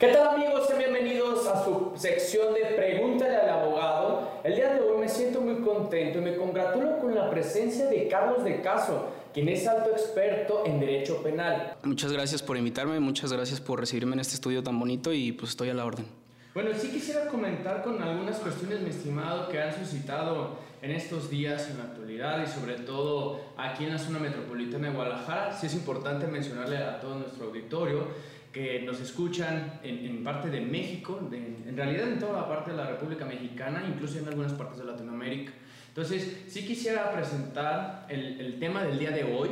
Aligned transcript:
¿Qué 0.00 0.08
tal 0.08 0.28
amigos? 0.28 0.66
Bienvenidos 0.78 1.46
a 1.46 1.62
su 1.62 1.92
sección 1.94 2.54
de 2.54 2.74
Pregúntale 2.74 3.36
al 3.36 3.50
abogado. 3.50 4.40
El 4.42 4.54
día 4.56 4.72
de 4.72 4.80
hoy 4.80 4.98
me 4.98 5.06
siento 5.06 5.42
muy 5.42 5.56
contento 5.56 6.20
y 6.20 6.22
me 6.22 6.36
congratulo 6.36 6.98
con 7.00 7.14
la 7.14 7.28
presencia 7.28 7.84
de 7.84 8.08
Carlos 8.08 8.42
de 8.42 8.62
Caso, 8.62 9.10
quien 9.34 9.50
es 9.50 9.68
alto 9.68 9.90
experto 9.90 10.62
en 10.64 10.80
derecho 10.80 11.22
penal. 11.22 11.76
Muchas 11.82 12.12
gracias 12.12 12.42
por 12.42 12.56
invitarme, 12.56 12.98
muchas 12.98 13.30
gracias 13.30 13.60
por 13.60 13.78
recibirme 13.78 14.14
en 14.14 14.20
este 14.20 14.36
estudio 14.36 14.62
tan 14.62 14.80
bonito 14.80 15.12
y 15.12 15.32
pues 15.32 15.50
estoy 15.50 15.68
a 15.68 15.74
la 15.74 15.84
orden. 15.84 16.06
Bueno, 16.54 16.70
sí 16.74 16.88
quisiera 16.88 17.26
comentar 17.26 17.82
con 17.82 18.02
algunas 18.02 18.38
cuestiones, 18.38 18.80
mi 18.80 18.88
estimado, 18.88 19.50
que 19.50 19.60
han 19.60 19.78
suscitado 19.78 20.56
en 20.80 20.92
estos 20.92 21.28
días 21.28 21.68
en 21.68 21.76
la 21.76 21.84
actualidad 21.84 22.42
y 22.42 22.46
sobre 22.46 22.76
todo 22.76 23.38
aquí 23.58 23.84
en 23.84 23.92
la 23.92 23.98
zona 23.98 24.18
metropolitana 24.18 24.88
de 24.88 24.94
Guadalajara. 24.94 25.52
Sí 25.52 25.66
es 25.66 25.74
importante 25.74 26.26
mencionarle 26.26 26.78
a 26.78 26.98
todo 27.00 27.16
nuestro 27.16 27.48
auditorio 27.48 28.06
que 28.52 28.82
nos 28.82 29.00
escuchan 29.00 29.80
en, 29.82 30.24
parte 30.24 30.50
de 30.50 30.60
México, 30.60 31.20
en 31.32 31.76
realidad 31.76 32.08
en 32.08 32.18
toda 32.18 32.40
la 32.40 32.48
parte 32.48 32.72
de 32.72 32.76
la 32.76 32.86
República 32.86 33.24
Mexicana, 33.24 33.84
incluso 33.88 34.18
en 34.18 34.26
algunas 34.28 34.52
partes 34.52 34.78
de 34.78 34.84
Latinoamérica. 34.84 35.52
Entonces, 35.88 36.44
sí 36.48 36.66
quisiera 36.66 37.12
presentar 37.12 38.06
el, 38.08 38.40
el 38.40 38.58
tema 38.58 38.84
del 38.84 38.98
día 38.98 39.10
de 39.10 39.24
hoy, 39.24 39.50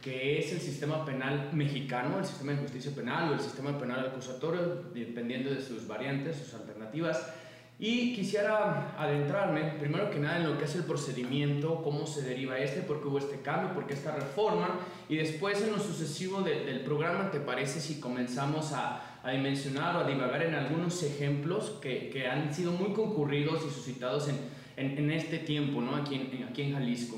que 0.00 0.38
es 0.38 0.52
el 0.52 0.60
sistema 0.60 1.04
penal 1.04 1.50
mexicano, 1.52 2.18
el 2.18 2.24
sistema 2.24 2.52
de 2.52 2.58
justicia 2.58 2.92
penal 2.94 3.30
o 3.30 3.34
el 3.34 3.40
sistema 3.40 3.76
penal 3.78 4.06
acusatorio, 4.06 4.84
dependiendo 4.94 5.50
de 5.50 5.60
sus 5.60 5.86
variantes, 5.86 6.36
sus 6.36 6.54
alternativas. 6.54 7.34
Y 7.80 8.12
quisiera 8.12 8.96
adentrarme, 8.98 9.62
primero 9.78 10.10
que 10.10 10.18
nada, 10.18 10.38
en 10.38 10.50
lo 10.50 10.58
que 10.58 10.64
es 10.64 10.74
el 10.74 10.82
procedimiento, 10.82 11.80
cómo 11.84 12.08
se 12.08 12.22
deriva 12.22 12.58
este, 12.58 12.80
por 12.80 13.00
qué 13.00 13.06
hubo 13.06 13.18
este 13.18 13.40
cambio, 13.40 13.72
por 13.72 13.86
qué 13.86 13.94
esta 13.94 14.16
reforma, 14.16 14.80
y 15.08 15.16
después 15.16 15.62
en 15.62 15.70
lo 15.70 15.78
sucesivo 15.78 16.40
del 16.40 16.80
programa, 16.80 17.30
¿te 17.30 17.38
parece 17.38 17.80
si 17.80 18.00
comenzamos 18.00 18.72
a, 18.72 19.20
a, 19.22 19.30
dimensionar 19.30 19.94
o 19.94 20.00
a 20.00 20.08
divagar 20.08 20.42
en 20.42 20.56
algunos 20.56 21.04
ejemplos 21.04 21.78
que, 21.80 22.10
que 22.10 22.26
han 22.26 22.52
sido 22.52 22.72
muy 22.72 22.92
concurridos 22.94 23.64
y 23.64 23.70
suscitados 23.72 24.28
en, 24.28 24.98
en, 24.98 25.10
este 25.12 25.38
tiempo, 25.38 25.80
¿no? 25.80 25.94
aquí, 25.94 26.16
en, 26.16 26.48
aquí 26.48 26.62
en 26.62 26.72
Jalisco? 26.72 27.16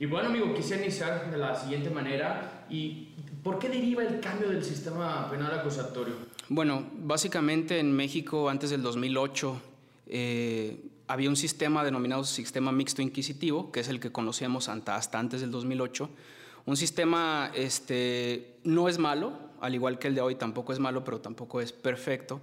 Y 0.00 0.06
bueno, 0.06 0.30
amigo, 0.30 0.54
quisiera 0.54 0.82
iniciar 0.82 1.30
de 1.30 1.36
la 1.36 1.54
siguiente 1.54 1.90
manera. 1.90 2.64
¿Y 2.70 3.08
por 3.42 3.58
qué 3.58 3.68
deriva 3.68 4.04
el 4.04 4.20
cambio 4.20 4.48
del 4.48 4.64
sistema 4.64 5.28
penal 5.28 5.52
acusatorio? 5.58 6.14
Bueno, 6.48 6.86
básicamente 6.94 7.78
en 7.78 7.92
México 7.92 8.48
antes 8.48 8.70
del 8.70 8.82
2008 8.82 9.60
eh, 10.08 10.90
había 11.06 11.28
un 11.28 11.36
sistema 11.36 11.84
denominado 11.84 12.24
sistema 12.24 12.72
mixto 12.72 13.02
inquisitivo, 13.02 13.70
que 13.70 13.80
es 13.80 13.88
el 13.88 14.00
que 14.00 14.10
conocíamos 14.12 14.68
hasta 14.68 15.18
antes 15.18 15.40
del 15.40 15.50
2008. 15.50 16.10
Un 16.66 16.76
sistema 16.76 17.50
este, 17.54 18.58
no 18.64 18.88
es 18.88 18.98
malo, 18.98 19.32
al 19.60 19.74
igual 19.74 19.98
que 19.98 20.08
el 20.08 20.14
de 20.14 20.20
hoy 20.20 20.34
tampoco 20.34 20.72
es 20.72 20.78
malo, 20.78 21.04
pero 21.04 21.20
tampoco 21.20 21.60
es 21.60 21.72
perfecto, 21.72 22.40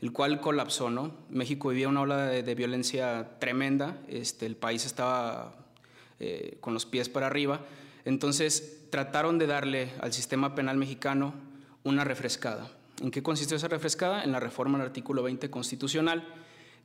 el 0.00 0.12
cual 0.12 0.40
colapsó. 0.40 0.90
¿no? 0.90 1.12
México 1.30 1.68
vivía 1.68 1.88
una 1.88 2.00
ola 2.00 2.26
de, 2.26 2.42
de 2.42 2.54
violencia 2.54 3.38
tremenda, 3.38 3.98
este, 4.08 4.46
el 4.46 4.56
país 4.56 4.84
estaba 4.84 5.54
eh, 6.20 6.58
con 6.60 6.74
los 6.74 6.84
pies 6.84 7.08
para 7.08 7.28
arriba. 7.28 7.60
Entonces 8.04 8.86
trataron 8.90 9.38
de 9.38 9.46
darle 9.46 9.92
al 10.00 10.12
sistema 10.12 10.56
penal 10.56 10.76
mexicano 10.76 11.32
una 11.84 12.02
refrescada. 12.02 12.68
¿En 13.00 13.12
qué 13.12 13.22
consistió 13.22 13.56
esa 13.56 13.68
refrescada? 13.68 14.24
En 14.24 14.32
la 14.32 14.40
reforma 14.40 14.78
del 14.78 14.88
artículo 14.88 15.22
20 15.22 15.48
constitucional, 15.48 16.26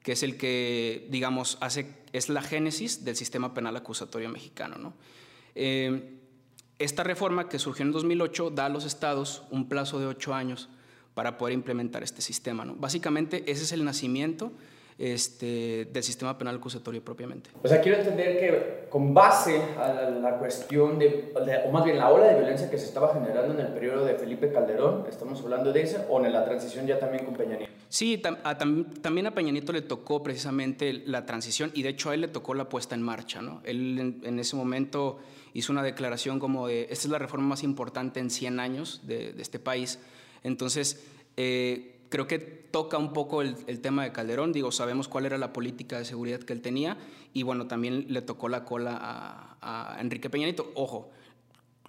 que 0.04 0.12
es 0.12 0.22
el 0.22 0.38
que, 0.38 1.08
digamos, 1.10 1.58
hace, 1.62 1.88
es 2.12 2.30
la 2.30 2.42
génesis 2.42 3.06
del 3.06 3.16
sistema 3.16 3.54
penal 3.54 3.76
acusatorio 3.78 4.30
mexicano. 4.30 4.76
¿no? 4.78 4.94
Eh, 5.56 6.20
esta 6.78 7.04
reforma 7.04 7.48
que 7.48 7.58
surgió 7.58 7.86
en 7.86 7.94
2008 7.94 8.52
da 8.52 8.66
a 8.66 8.70
los 8.70 8.86
estados 8.86 9.44
un 9.50 9.70
plazo 9.70 10.00
de 10.00 10.06
ocho 10.06 10.34
años 10.34 10.70
para 11.14 11.38
poder 11.38 11.54
implementar 11.54 12.04
este 12.04 12.22
sistema. 12.22 12.66
¿no? 12.66 12.76
Básicamente 12.76 13.44
ese 13.50 13.64
es 13.64 13.72
el 13.72 13.86
nacimiento 13.86 14.52
este, 14.98 15.86
del 15.92 16.04
sistema 16.04 16.38
penal 16.38 16.58
acusatorio 16.58 17.04
propiamente. 17.04 17.50
O 17.64 17.68
sea, 17.68 17.80
quiero 17.82 17.98
entender 18.00 18.40
que 18.40 18.90
con 18.90 19.14
base 19.14 19.60
a 19.78 20.10
la, 20.10 20.38
cuestión 20.38 21.00
de, 21.00 21.34
o 21.66 21.72
más 21.72 21.86
bien 21.86 21.98
la 21.98 22.10
ola 22.10 22.28
de 22.28 22.36
violencia 22.36 22.70
que 22.70 22.78
se 22.78 22.86
estaba 22.86 23.14
generando 23.14 23.54
en 23.54 23.66
el 23.66 23.74
periodo 23.74 24.06
de 24.06 24.16
Felipe 24.16 24.52
Calderón, 24.52 25.06
estamos 25.10 25.42
hablando 25.42 25.72
de 25.72 25.82
ese, 25.82 26.06
o 26.10 26.24
en 26.24 26.34
la 26.34 26.44
transición 26.44 26.86
ya 26.86 27.00
también 27.00 27.26
con 27.26 27.36
Peña 27.36 27.58
Nieto. 27.58 27.73
Sí, 27.94 28.18
también 28.18 29.28
a 29.28 29.36
Peña 29.36 29.52
Nieto 29.52 29.72
le 29.72 29.84
tocó 29.84 30.24
precisamente 30.24 31.04
la 31.06 31.28
transición 31.28 31.70
y 31.76 31.84
de 31.84 31.90
hecho 31.90 32.10
a 32.10 32.16
él 32.16 32.22
le 32.22 32.28
tocó 32.28 32.56
la 32.56 32.68
puesta 32.68 32.96
en 32.96 33.04
marcha. 33.04 33.44
¿no? 33.44 33.62
Él 33.66 34.20
en, 34.24 34.40
ese 34.40 34.56
momento 34.56 35.20
hizo 35.54 35.72
una 35.72 35.84
declaración 35.84 36.40
como 36.40 36.66
de, 36.66 36.88
esta 36.90 37.06
es 37.06 37.10
la 37.10 37.20
reforma 37.20 37.50
más 37.50 37.62
importante 37.62 38.20
en 38.20 38.32
100 38.32 38.60
años 38.60 39.02
de, 39.06 39.36
este 39.38 39.60
país. 39.60 40.00
Entonces, 40.42 41.06
eh, 41.38 42.00
creo 42.10 42.26
que 42.26 42.40
toca 42.40 42.98
un 42.98 43.14
poco 43.14 43.44
el, 43.44 43.80
tema 43.82 44.06
de 44.06 44.12
Calderón. 44.12 44.54
Digo, 44.54 44.72
sabemos 44.72 45.08
cuál 45.08 45.28
era 45.28 45.38
la 45.38 45.54
política 45.54 46.00
de 46.00 46.06
seguridad 46.06 46.40
que 46.40 46.54
él 46.54 46.64
tenía 46.64 46.98
y 47.32 47.44
bueno, 47.44 47.68
también 47.68 48.08
le 48.10 48.24
tocó 48.24 48.50
la 48.50 48.66
cola 48.66 48.98
a, 49.62 49.98
Enrique 50.00 50.32
Peña 50.32 50.48
Nieto. 50.48 50.72
Ojo, 50.74 51.12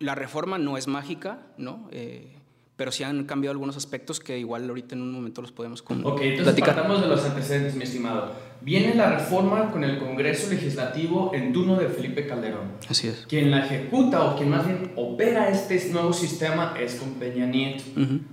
la 0.00 0.14
reforma 0.14 0.58
no 0.58 0.76
es 0.76 0.86
mágica, 0.86 1.46
¿no? 1.56 1.88
Eh, 1.92 2.43
pero 2.76 2.90
sí 2.90 3.04
han 3.04 3.24
cambiado 3.24 3.52
algunos 3.52 3.76
aspectos 3.76 4.18
que 4.18 4.38
igual 4.38 4.68
ahorita 4.68 4.94
en 4.94 5.02
un 5.02 5.12
momento 5.12 5.40
los 5.40 5.52
podemos 5.52 5.82
con 5.82 6.04
Ok, 6.04 6.20
entonces 6.22 6.60
partamos 6.60 7.00
de 7.00 7.08
los 7.08 7.24
antecedentes, 7.24 7.74
mi 7.74 7.84
estimado. 7.84 8.32
Viene 8.60 8.94
la 8.94 9.14
reforma 9.14 9.70
con 9.70 9.84
el 9.84 9.98
Congreso 9.98 10.50
Legislativo 10.50 11.32
en 11.34 11.52
turno 11.52 11.76
de 11.76 11.86
Felipe 11.88 12.26
Calderón. 12.26 12.72
Así 12.88 13.08
es. 13.08 13.26
Quien 13.28 13.50
la 13.50 13.64
ejecuta 13.64 14.24
o 14.24 14.36
quien 14.36 14.50
más 14.50 14.66
bien 14.66 14.92
opera 14.96 15.50
este 15.50 15.90
nuevo 15.92 16.12
sistema 16.12 16.74
es 16.80 16.94
con 16.96 17.14
Peña 17.14 17.46
Nieto. 17.46 17.84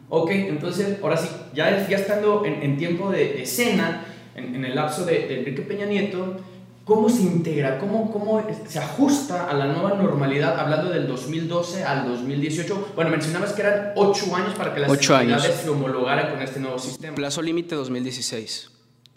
Ok, 0.09 0.31
entonces 0.31 0.97
ahora 1.03 1.17
sí, 1.17 1.29
ya, 1.53 1.87
ya 1.87 1.97
estando 1.97 2.43
en, 2.45 2.63
en 2.63 2.77
tiempo 2.77 3.11
de, 3.11 3.43
escena, 3.43 4.05
en, 4.33 4.55
en, 4.55 4.65
el 4.65 4.73
lapso 4.73 5.05
de, 5.05 5.27
de 5.27 5.39
Enrique 5.39 5.61
Peña 5.61 5.85
Nieto, 5.85 6.37
¿Cómo 6.85 7.09
se 7.09 7.21
integra? 7.21 7.77
¿Cómo, 7.77 8.11
¿Cómo 8.11 8.43
se 8.67 8.79
ajusta 8.79 9.49
a 9.49 9.53
la 9.53 9.67
nueva 9.67 9.93
normalidad? 9.95 10.59
Hablando 10.59 10.89
del 10.89 11.07
2012 11.07 11.83
al 11.83 12.07
2018. 12.07 12.93
Bueno, 12.95 13.11
mencionabas 13.11 13.53
que 13.53 13.61
eran 13.61 13.91
ocho 13.95 14.35
años 14.35 14.55
para 14.55 14.73
que 14.73 14.79
las 14.79 14.89
autoridades 14.89 15.61
se 15.61 15.69
homologaran 15.69 16.31
con 16.31 16.41
este 16.41 16.59
nuevo 16.59 16.79
sistema. 16.79 17.15
Plazo 17.15 17.41
límite 17.41 17.75
2016. 17.75 18.71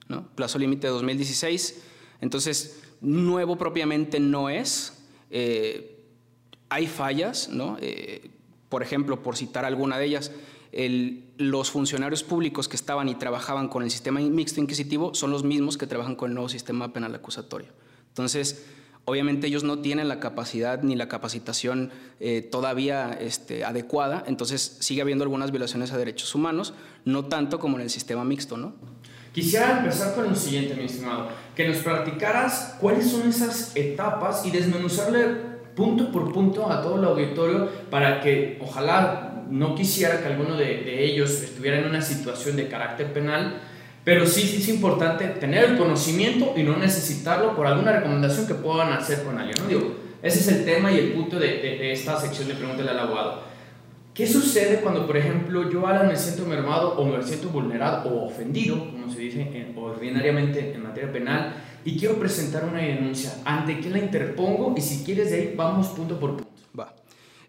¿no? 0.09 0.27
Plazo 0.35 0.59
límite 0.59 0.89
2016. 0.89 1.83
Entonces, 2.21 2.83
nuevo 3.01 3.57
propiamente 3.57 4.21
no 4.21 4.51
es. 4.51 5.03
Eh, 5.31 6.03
hay 6.69 6.87
fallas, 6.87 7.49
¿no? 7.49 7.77
Eh, 7.81 8.31
por 8.69 8.83
ejemplo, 8.83 9.23
por 9.23 9.37
citar 9.37 9.65
alguna 9.65 9.99
de 9.99 10.07
ellas, 10.07 10.33
los 11.39 11.71
funcionarios 11.71 12.25
públicos 12.25 12.69
que 12.69 12.77
estaban 12.77 13.09
y 13.09 13.15
trabajaban 13.15 13.69
con 13.69 13.83
el 13.85 13.91
sistema 13.91 14.21
mixto 14.21 14.61
inquisitivo 14.61 15.15
son 15.15 15.31
los 15.31 15.45
mismos 15.45 15.79
que 15.79 15.87
trabajan 15.87 16.17
con 16.17 16.31
el 16.31 16.35
nuevo 16.35 16.49
sistema 16.49 16.93
penal 16.93 17.15
acusatorio. 17.15 17.69
Entonces, 18.09 18.67
obviamente 19.05 19.47
ellos 19.47 19.63
no 19.63 19.79
tienen 19.79 20.09
la 20.09 20.19
capacidad 20.19 20.83
ni 20.83 20.97
la 20.97 21.09
capacitación 21.09 21.93
eh, 22.19 22.43
todavía 22.43 23.13
este, 23.13 23.65
adecuada, 23.65 24.25
entonces 24.27 24.79
sigue 24.81 25.03
habiendo 25.03 25.23
algunas 25.23 25.53
violaciones 25.53 25.93
a 25.93 25.99
derechos 25.99 26.35
humanos, 26.35 26.75
no 27.05 27.27
tanto 27.27 27.61
como 27.61 27.77
en 27.77 27.83
el 27.83 27.91
sistema 27.91 28.25
mixto, 28.25 28.57
¿no? 28.57 28.75
Quisiera 29.33 29.79
empezar 29.79 30.15
con 30.15 30.29
lo 30.29 30.35
siguiente, 30.37 30.75
mi 30.75 30.85
estimado, 30.85 31.29
que 31.57 31.69
nos 31.69 31.79
practicaras 31.79 32.77
cuáles 32.81 33.11
son 33.11 33.29
esas 33.29 33.75
etapas 33.75 34.47
y 34.47 34.51
desmenuzarle 34.51 35.55
punto 35.75 36.13
por 36.13 36.33
punto 36.33 36.71
a 36.71 36.81
todo 36.81 36.99
el 36.99 37.05
auditorio 37.05 37.69
para 37.91 38.21
que 38.21 38.59
ojalá 38.63 39.34
no 39.51 39.75
quisiera 39.75 40.21
que 40.21 40.27
alguno 40.27 40.57
de, 40.57 41.05
ellos 41.05 41.31
estuviera 41.43 41.79
en 41.79 41.87
una 41.87 42.03
situación 42.03 42.57
de 42.57 42.69
carácter 42.69 43.13
penal, 43.13 43.61
pero 44.05 44.27
sí, 44.27 44.57
es 44.59 44.69
importante 44.69 45.27
tener 45.27 45.65
el 45.65 45.79
conocimiento 45.79 46.53
y 46.57 46.63
no 46.63 46.77
necesitarlo 46.77 47.57
por 47.57 47.67
alguna 47.67 47.93
recomendación 47.93 48.47
que 48.47 48.55
puedan 48.55 48.93
hacer 48.93 49.23
con 49.23 49.39
alguien. 49.39 49.57
¿no? 49.63 49.69
Digo, 49.69 49.97
ese 50.23 50.41
es 50.41 50.49
el 50.49 50.65
tema 50.65 50.93
y 50.93 50.99
el 50.99 51.13
punto 51.13 51.39
de, 51.39 51.93
esta 51.93 52.21
sección 52.21 52.49
de 52.49 52.55
Pregúntale 52.55 52.91
al 52.91 52.99
abogado. 52.99 53.43
¿Qué 54.13 54.27
sucede 54.27 54.81
cuando, 54.81 55.07
por 55.07 55.17
ejemplo, 55.17 55.71
yo, 55.71 55.87
Alan, 55.87 56.07
me 56.07 56.17
siento 56.17 56.47
mermado 56.47 56.97
o 56.97 57.05
me 57.05 57.23
siento 57.23 57.49
vulnerado 57.49 58.09
o 58.09 58.27
ofendido, 58.27 58.79
como 58.91 59.11
se 59.11 59.19
dice 59.21 59.73
ordinariamente 59.77 60.73
en 60.73 60.83
materia 60.83 61.13
penal, 61.13 61.55
y 61.85 61.99
quiero 61.99 62.15
presentar 62.15 62.65
una 62.65 62.81
denuncia? 62.81 63.35
¿Ante 63.45 63.81
qué 63.81 63.91
la 63.91 63.99
interpongo? 63.99 64.75
Y 64.77 64.81
si 64.81 65.05
quieres 65.05 65.31
de 65.31 65.37
ahí, 65.37 65.55
vamos 65.57 65.89
punto 65.89 66.19
por 66.21 66.37
punto. 66.37 66.53
Va. 66.79 66.95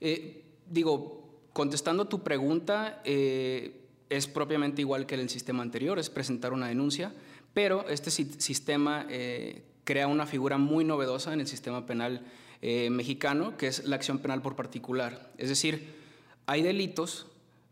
Eh, 0.01 0.43
digo, 0.69 1.24
Contestando 1.55 2.09
tu 2.09 2.21
pregunta, 2.21 3.01
eh, 3.05 3.79
es 4.09 4.27
propiamente 4.27 4.81
igual 4.81 5.05
que 5.05 5.15
el 5.15 5.29
sistema 5.29 5.63
anterior, 5.63 5.97
es 5.97 6.09
presentar 6.09 6.51
una 6.51 6.67
denuncia, 6.67 7.13
pero 7.53 7.87
este 7.87 8.11
sistema 8.11 9.05
eh, 9.09 9.63
crea 9.85 10.07
una 10.07 10.25
figura 10.25 10.57
muy 10.57 10.83
novedosa 10.83 11.31
en 11.31 11.39
el 11.39 11.47
sistema 11.47 11.85
penal 11.85 12.25
eh, 12.61 12.89
mexicano, 12.89 13.55
que 13.55 13.67
es 13.67 13.85
la 13.85 13.95
acción 13.95 14.19
penal 14.19 14.41
por 14.41 14.57
particular. 14.57 15.31
Es 15.37 15.47
decir, 15.47 15.95
hay 16.45 16.61
delitos 16.61 17.27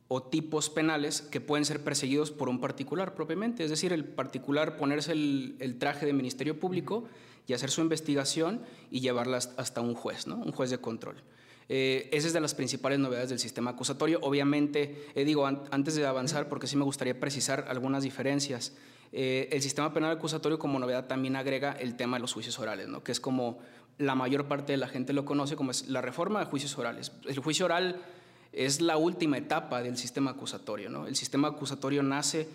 o 0.08 0.24
tipos 0.24 0.70
penales 0.70 1.22
que 1.22 1.42
pueden 1.42 1.66
ser 1.66 1.84
perseguidos 1.84 2.32
por 2.32 2.48
un 2.48 2.62
particular 2.62 3.16
propiamente, 3.16 3.66
es 3.66 3.70
decir, 3.70 3.92
el 3.92 4.06
particular 4.06 4.78
ponerse 4.78 5.12
el, 5.12 5.58
el 5.60 5.78
traje 5.78 6.06
de 6.06 6.14
Ministerio 6.14 6.58
Público 6.58 7.04
y 7.48 7.54
hacer 7.54 7.70
su 7.70 7.82
investigación 7.82 8.62
y 8.92 9.02
llevarla 9.02 9.40
hasta 9.58 9.82
un 9.82 9.94
juez, 9.94 10.26
¿no? 10.26 10.38
un 10.38 10.54
juez 10.54 10.70
de 10.70 10.78
control. 10.78 11.18
Eh, 11.70 12.10
esa 12.12 12.28
es 12.28 12.34
de 12.34 12.42
las 12.42 12.54
principales 12.54 13.00
novedades 13.00 13.30
del 13.30 13.40
sistema 13.40 13.72
acusatorio. 13.72 14.20
Obviamente, 14.22 15.08
eh, 15.16 15.26
digo, 15.26 15.46
antes 15.46 15.96
de 15.96 16.06
avanzar, 16.06 16.50
porque 16.50 16.68
sí 16.68 16.76
me 16.76 16.84
gustaría 16.84 17.20
precisar 17.20 17.66
algunas 17.68 18.04
diferencias. 18.04 18.74
Eh, 19.12 19.50
el 19.52 19.62
sistema 19.62 19.94
penal 19.94 20.12
acusatorio 20.12 20.58
como 20.58 20.80
novedad 20.80 21.06
también 21.06 21.36
agrega 21.36 21.74
el 21.74 21.96
tema 21.96 22.18
de 22.18 22.22
los 22.22 22.34
juicios 22.34 22.58
orales, 22.60 22.88
¿no? 22.88 23.04
que 23.04 23.12
es 23.12 23.20
como 23.20 23.60
la 24.00 24.16
mayor 24.16 24.48
parte 24.48 24.74
de 24.74 24.78
la 24.78 24.88
gente 24.88 25.14
lo 25.14 25.24
conoce 25.24 25.56
como 25.56 25.70
es 25.70 25.88
la 25.88 26.02
reforma 26.02 26.40
de 26.40 26.46
juicios 26.46 26.76
orales. 26.80 27.12
El 27.28 27.38
juicio 27.38 27.66
oral 27.66 28.02
es 28.52 28.82
la 28.82 28.98
última 28.98 29.38
etapa 29.38 29.84
del 29.84 29.98
sistema 29.98 30.32
acusatorio. 30.32 30.90
¿no? 30.90 31.06
El 31.06 31.16
sistema 31.16 31.50
acusatorio 31.50 32.02
nace 32.02 32.48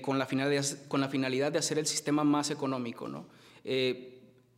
con, 0.00 0.18
la 0.18 0.24
finalidad, 0.24 0.64
con 0.88 1.02
la 1.02 1.08
finalidad 1.08 1.52
de 1.52 1.58
hacer 1.58 1.78
el 1.78 1.86
sistema 1.86 2.24
más 2.24 2.50
económico. 2.50 3.06
¿no? 3.06 3.26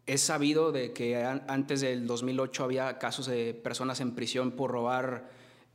Es 0.09 0.23
sabido 0.23 0.73
de 0.73 0.95
que 0.95 1.23
antes 1.23 1.83
del 1.83 2.07
2008 2.07 2.65
había 2.65 2.99
casos 2.99 3.27
de 3.27 3.53
personas 3.53 4.01
en 4.01 4.15
prisión 4.15 4.53
por 4.53 4.71
robar 4.71 5.29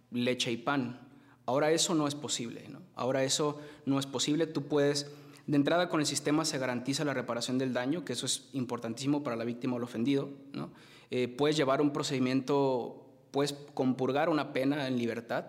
leche 0.09 0.51
y 0.51 0.57
pan. 0.57 0.99
Ahora 1.45 1.71
eso 1.71 1.93
no 1.93 2.07
es 2.07 2.15
posible. 2.15 2.67
¿no? 2.67 2.81
Ahora 2.95 3.23
eso 3.23 3.61
no 3.85 3.99
es 3.99 4.07
posible. 4.07 4.47
Tú 4.47 4.63
puedes, 4.63 5.11
de 5.45 5.55
entrada 5.55 5.87
con 5.87 5.99
el 5.99 6.07
sistema 6.07 6.45
se 6.45 6.57
garantiza 6.57 7.05
la 7.05 7.13
reparación 7.13 7.59
del 7.59 7.73
daño, 7.73 8.03
que 8.03 8.13
eso 8.13 8.25
es 8.25 8.49
importantísimo 8.53 9.21
para 9.21 9.35
la 9.35 9.43
víctima 9.43 9.75
o 9.75 9.77
el 9.77 9.83
ofendido. 9.83 10.29
¿no? 10.51 10.71
Eh, 11.11 11.27
puedes 11.27 11.55
llevar 11.55 11.79
un 11.79 11.93
procedimiento, 11.93 13.05
puedes 13.29 13.53
compurgar 13.75 14.29
una 14.29 14.51
pena 14.51 14.87
en 14.87 14.97
libertad. 14.97 15.45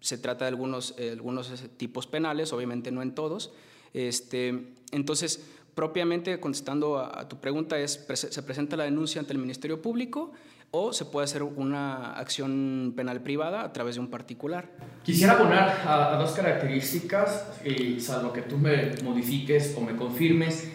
Se 0.00 0.18
trata 0.18 0.46
de 0.46 0.48
algunos, 0.48 0.94
eh, 0.98 1.10
algunos 1.12 1.52
tipos 1.76 2.08
penales, 2.08 2.52
obviamente 2.52 2.90
no 2.90 3.02
en 3.02 3.14
todos. 3.14 3.52
Este, 3.94 4.74
entonces, 4.90 5.44
propiamente 5.80 6.38
contestando 6.38 6.98
a, 6.98 7.26
tu 7.26 7.40
pregunta 7.40 7.78
es, 7.78 8.04
se 8.12 8.42
presenta 8.42 8.76
la 8.76 8.84
denuncia 8.84 9.18
ante 9.18 9.32
el 9.32 9.38
Ministerio 9.38 9.80
Público 9.80 10.30
o 10.72 10.92
se 10.92 11.06
puede 11.06 11.24
hacer 11.24 11.42
una 11.42 12.12
acción 12.12 12.92
penal 12.94 13.22
privada 13.22 13.64
a 13.64 13.72
través 13.72 13.94
de 13.94 14.02
un 14.02 14.08
particular. 14.08 14.68
Quisiera 15.02 15.32
abonar 15.32 15.80
a, 15.86 16.18
dos 16.18 16.32
características, 16.32 17.46
y 17.64 17.98
salvo 17.98 18.30
que 18.30 18.42
tú 18.42 18.58
me 18.58 18.92
modifiques 19.02 19.74
o 19.74 19.80
me 19.80 19.96
confirmes. 19.96 20.70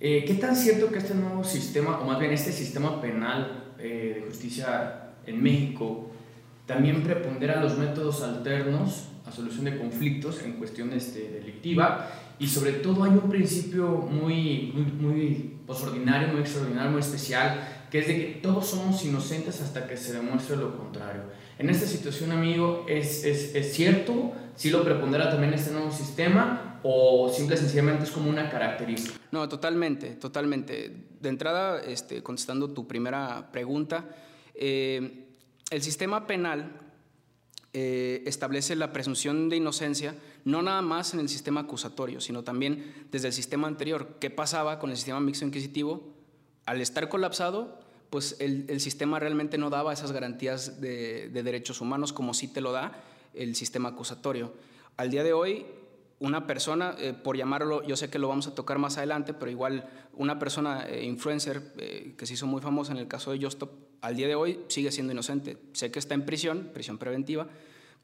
Eh, 0.00 0.24
¿Qué 0.26 0.34
tan 0.34 0.56
cierto 0.56 0.90
que 0.90 0.98
este 0.98 1.14
nuevo 1.14 1.44
sistema, 1.44 2.00
o 2.00 2.04
más 2.04 2.18
bien 2.18 2.32
este 2.32 2.50
sistema 2.50 3.00
penal 3.00 3.72
eh, 3.78 4.14
de 4.16 4.26
justicia 4.26 5.12
en 5.24 5.40
México, 5.40 6.10
también 6.66 7.04
prepondera 7.04 7.62
los 7.62 7.78
métodos 7.78 8.24
alternos 8.24 9.04
a 9.32 9.36
solución 9.36 9.64
de 9.64 9.78
conflictos 9.78 10.42
en 10.42 10.52
cuestión 10.54 10.92
este, 10.92 11.30
delictiva 11.30 12.10
y 12.38 12.46
sobre 12.46 12.72
todo 12.72 13.04
hay 13.04 13.10
un 13.10 13.28
principio 13.28 13.86
muy, 13.88 14.72
muy, 14.74 14.84
muy 14.84 15.56
posordinario, 15.66 16.28
muy 16.28 16.40
extraordinario, 16.40 16.90
muy 16.90 17.00
especial, 17.00 17.86
que 17.90 18.00
es 18.00 18.06
de 18.06 18.16
que 18.16 18.24
todos 18.42 18.66
somos 18.66 19.04
inocentes 19.04 19.60
hasta 19.60 19.86
que 19.86 19.96
se 19.96 20.12
demuestre 20.14 20.56
lo 20.56 20.76
contrario. 20.76 21.22
En 21.58 21.70
esta 21.70 21.86
situación, 21.86 22.32
amigo, 22.32 22.84
¿es, 22.88 23.24
es, 23.24 23.54
es 23.54 23.72
cierto? 23.72 24.32
¿Sí 24.56 24.70
lo 24.70 24.82
prepondera 24.82 25.30
también 25.30 25.54
este 25.54 25.70
nuevo 25.70 25.92
sistema? 25.92 26.80
¿O 26.82 27.30
simple 27.32 27.56
sencillamente 27.56 28.04
es 28.04 28.10
como 28.10 28.28
una 28.28 28.50
característica? 28.50 29.14
No, 29.30 29.48
totalmente, 29.48 30.16
totalmente. 30.16 30.92
De 31.20 31.28
entrada, 31.28 31.80
este, 31.80 32.22
contestando 32.22 32.70
tu 32.70 32.88
primera 32.88 33.52
pregunta, 33.52 34.04
eh, 34.54 35.26
el 35.70 35.82
sistema 35.82 36.26
penal 36.26 36.81
eh, 37.74 38.22
establece 38.26 38.76
la 38.76 38.92
presunción 38.92 39.48
de 39.48 39.56
inocencia 39.56 40.14
no 40.44 40.60
nada 40.60 40.82
más 40.82 41.14
en 41.14 41.20
el 41.20 41.28
sistema 41.28 41.62
acusatorio, 41.62 42.20
sino 42.20 42.44
también 42.44 43.06
desde 43.10 43.28
el 43.28 43.32
sistema 43.32 43.68
anterior. 43.68 44.16
¿Qué 44.20 44.28
pasaba 44.28 44.78
con 44.78 44.90
el 44.90 44.96
sistema 44.96 45.20
mixto 45.20 45.44
inquisitivo? 45.44 46.12
Al 46.66 46.80
estar 46.80 47.08
colapsado, 47.08 47.80
pues 48.10 48.36
el, 48.40 48.78
sistema 48.80 49.18
realmente 49.18 49.56
no 49.56 49.70
daba 49.70 49.92
esas 49.92 50.12
garantías 50.12 50.80
de, 50.80 51.30
derechos 51.30 51.80
humanos 51.80 52.12
como 52.12 52.34
sí 52.34 52.46
te 52.46 52.60
lo 52.60 52.72
da 52.72 53.02
el 53.32 53.54
sistema 53.56 53.90
acusatorio. 53.90 54.52
Al 54.98 55.10
día 55.10 55.24
de 55.24 55.32
hoy, 55.32 55.64
una 56.22 56.46
persona, 56.46 56.94
eh, 57.00 57.14
por 57.14 57.36
llamarlo, 57.36 57.82
yo 57.82 57.96
sé 57.96 58.08
que 58.08 58.20
lo 58.20 58.28
vamos 58.28 58.46
a 58.46 58.54
tocar 58.54 58.78
más 58.78 58.96
adelante, 58.96 59.34
pero 59.34 59.50
igual 59.50 59.88
una 60.14 60.38
persona 60.38 60.88
eh, 60.88 61.04
influencer 61.04 61.74
eh, 61.78 62.14
que 62.16 62.26
se 62.26 62.34
hizo 62.34 62.46
muy 62.46 62.62
famosa 62.62 62.92
en 62.92 62.98
el 62.98 63.08
caso 63.08 63.32
de 63.32 63.40
Justop, 63.42 63.72
al 64.02 64.14
día 64.14 64.28
de 64.28 64.36
hoy 64.36 64.60
sigue 64.68 64.92
siendo 64.92 65.12
inocente. 65.12 65.58
Sé 65.72 65.90
que 65.90 65.98
está 65.98 66.14
en 66.14 66.24
prisión, 66.24 66.70
prisión 66.72 66.96
preventiva, 66.96 67.48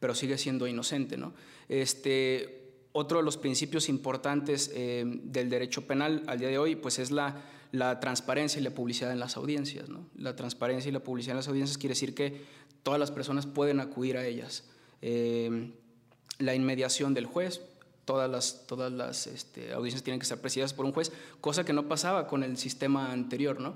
pero 0.00 0.16
sigue 0.16 0.36
siendo 0.36 0.66
inocente. 0.66 1.16
¿no? 1.16 1.32
Este, 1.68 2.72
otro 2.90 3.18
de 3.18 3.24
los 3.24 3.36
principios 3.36 3.88
importantes 3.88 4.72
del 4.74 5.50
derecho 5.50 5.86
penal 5.86 6.24
al 6.26 6.38
día 6.38 6.48
de 6.48 6.58
hoy 6.58 6.76
pues 6.76 6.98
es 7.00 7.10
la, 7.10 7.42
la 7.72 7.98
transparencia 7.98 8.60
y 8.60 8.64
la 8.64 8.70
publicidad 8.70 9.12
en 9.12 9.18
las 9.18 9.36
audiencias. 9.36 9.88
¿no? 9.88 10.06
La 10.16 10.34
transparencia 10.36 10.88
y 10.88 10.92
la 10.92 11.00
publicidad 11.00 11.32
en 11.32 11.38
las 11.38 11.48
audiencias 11.48 11.78
quiere 11.78 11.94
decir 11.94 12.14
que 12.14 12.42
todas 12.84 12.98
las 12.98 13.10
personas 13.10 13.46
pueden 13.46 13.80
acudir 13.80 14.16
a 14.16 14.26
ellas. 14.26 14.64
La 15.00 16.54
inmediación 16.54 17.14
del 17.14 17.26
juez, 17.26 17.60
todas 18.08 18.30
las, 18.30 18.64
todas 18.66 18.90
las 18.90 19.26
este, 19.26 19.74
audiencias 19.74 20.02
tienen 20.02 20.18
que 20.18 20.24
ser 20.24 20.40
presididas 20.40 20.72
por 20.72 20.86
un 20.86 20.92
juez, 20.92 21.12
cosa 21.42 21.62
que 21.62 21.74
no 21.74 21.88
pasaba 21.88 22.26
con 22.26 22.42
el 22.42 22.56
sistema 22.56 23.12
anterior, 23.12 23.60
¿no? 23.60 23.74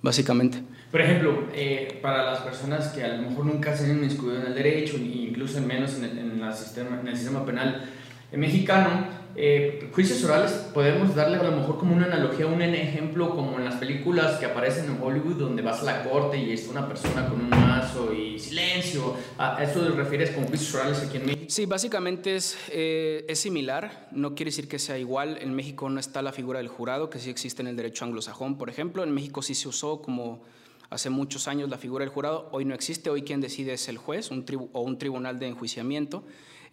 básicamente. 0.00 0.62
Por 0.92 1.00
ejemplo, 1.00 1.48
eh, 1.52 1.98
para 2.00 2.22
las 2.24 2.38
personas 2.42 2.92
que 2.92 3.02
a 3.02 3.16
lo 3.16 3.30
mejor 3.30 3.46
nunca 3.46 3.76
se 3.76 3.86
han 3.86 3.96
inmiscuido 3.96 4.36
en 4.36 4.46
el 4.46 4.54
derecho, 4.54 4.96
incluso 4.96 5.60
menos 5.60 5.96
en 5.96 6.04
el, 6.04 6.18
en, 6.18 6.54
sistema, 6.54 7.00
en 7.00 7.08
el 7.08 7.16
sistema 7.16 7.44
penal 7.44 7.84
mexicano, 8.30 9.08
eh, 9.36 9.90
juicios 9.92 10.22
orales 10.24 10.52
podemos 10.72 11.14
darle 11.14 11.38
a 11.38 11.42
lo 11.42 11.52
mejor 11.52 11.78
como 11.78 11.94
una 11.94 12.06
analogía, 12.06 12.46
un 12.46 12.62
ejemplo 12.62 13.30
como 13.30 13.58
en 13.58 13.64
las 13.64 13.74
películas 13.76 14.38
que 14.38 14.46
aparecen 14.46 14.86
en 14.86 15.02
Hollywood 15.02 15.36
donde 15.36 15.62
vas 15.62 15.80
a 15.80 15.84
la 15.84 16.04
corte 16.04 16.38
y 16.38 16.52
está 16.52 16.70
una 16.70 16.86
persona 16.86 17.28
con 17.28 17.40
un 17.40 17.50
mazo 17.50 18.12
y 18.12 18.38
silencio. 18.38 19.16
¿A 19.38 19.62
eso 19.62 19.80
te 19.80 19.90
refieres 19.90 20.30
con 20.30 20.46
juicios 20.46 20.74
orales 20.74 21.02
aquí 21.02 21.16
en 21.16 21.26
México? 21.26 21.46
Sí, 21.48 21.66
básicamente 21.66 22.36
es, 22.36 22.56
eh, 22.70 23.24
es 23.28 23.40
similar, 23.40 24.08
no 24.12 24.34
quiere 24.34 24.50
decir 24.50 24.68
que 24.68 24.78
sea 24.78 24.98
igual. 24.98 25.38
En 25.40 25.54
México 25.54 25.88
no 25.90 25.98
está 25.98 26.22
la 26.22 26.32
figura 26.32 26.58
del 26.58 26.68
jurado, 26.68 27.10
que 27.10 27.18
sí 27.18 27.30
existe 27.30 27.62
en 27.62 27.68
el 27.68 27.76
derecho 27.76 28.04
anglosajón, 28.04 28.56
por 28.56 28.70
ejemplo. 28.70 29.02
En 29.02 29.12
México 29.12 29.42
sí 29.42 29.54
se 29.54 29.68
usó 29.68 30.00
como 30.00 30.42
hace 30.90 31.10
muchos 31.10 31.48
años 31.48 31.68
la 31.68 31.78
figura 31.78 32.04
del 32.04 32.12
jurado, 32.12 32.48
hoy 32.52 32.64
no 32.64 32.74
existe, 32.74 33.10
hoy 33.10 33.22
quien 33.22 33.40
decide 33.40 33.72
es 33.72 33.88
el 33.88 33.98
juez 33.98 34.30
o 34.30 34.80
un 34.80 34.98
tribunal 34.98 35.40
de 35.40 35.48
enjuiciamiento. 35.48 36.22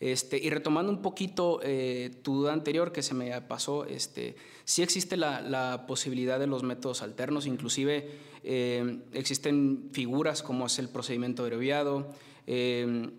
Este, 0.01 0.39
y 0.39 0.49
retomando 0.49 0.91
un 0.91 1.03
poquito 1.03 1.59
eh, 1.61 2.09
tu 2.23 2.33
duda 2.33 2.53
anterior 2.53 2.91
que 2.91 3.03
se 3.03 3.13
me 3.13 3.39
pasó, 3.41 3.85
este, 3.85 4.35
sí 4.65 4.81
existe 4.81 5.15
la, 5.15 5.85
posibilidad 5.87 6.39
de 6.39 6.47
los 6.47 6.63
métodos 6.63 7.03
alternos, 7.03 7.45
inclusive 7.45 8.09
eh, 8.43 9.03
existen 9.13 9.89
figuras 9.93 10.41
como 10.41 10.65
es 10.65 10.79
el 10.79 10.89
procedimiento 10.89 11.43
abreviado, 11.43 12.15
eh, 12.47 13.11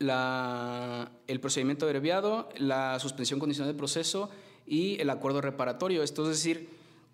el 0.00 1.40
procedimiento 1.40 1.86
abreviado, 1.86 2.50
la 2.58 2.98
suspensión 3.00 3.40
condicional 3.40 3.70
del 3.70 3.78
proceso 3.78 4.28
y 4.66 5.00
el 5.00 5.08
acuerdo 5.08 5.40
reparatorio. 5.40 6.02
Esto 6.02 6.24
es 6.24 6.36
decir, 6.36 6.68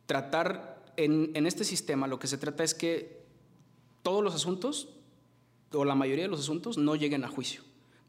tratar 0.06 0.83
en, 0.97 1.30
en 1.35 1.47
este 1.47 1.62
sistema 1.62 2.09
lo 2.09 2.18
que 2.18 2.26
se 2.26 2.37
trata 2.37 2.64
es 2.64 2.75
que 2.75 3.23
todos 4.02 4.25
los 4.25 4.35
asuntos 4.35 4.88
o 5.73 5.85
la 5.85 5.94
mayoría 5.94 6.25
de 6.25 6.30
los 6.30 6.40
asuntos 6.40 6.78
no 6.78 6.97
lleguen 6.97 7.23
a 7.23 7.28
juicio. 7.28 7.62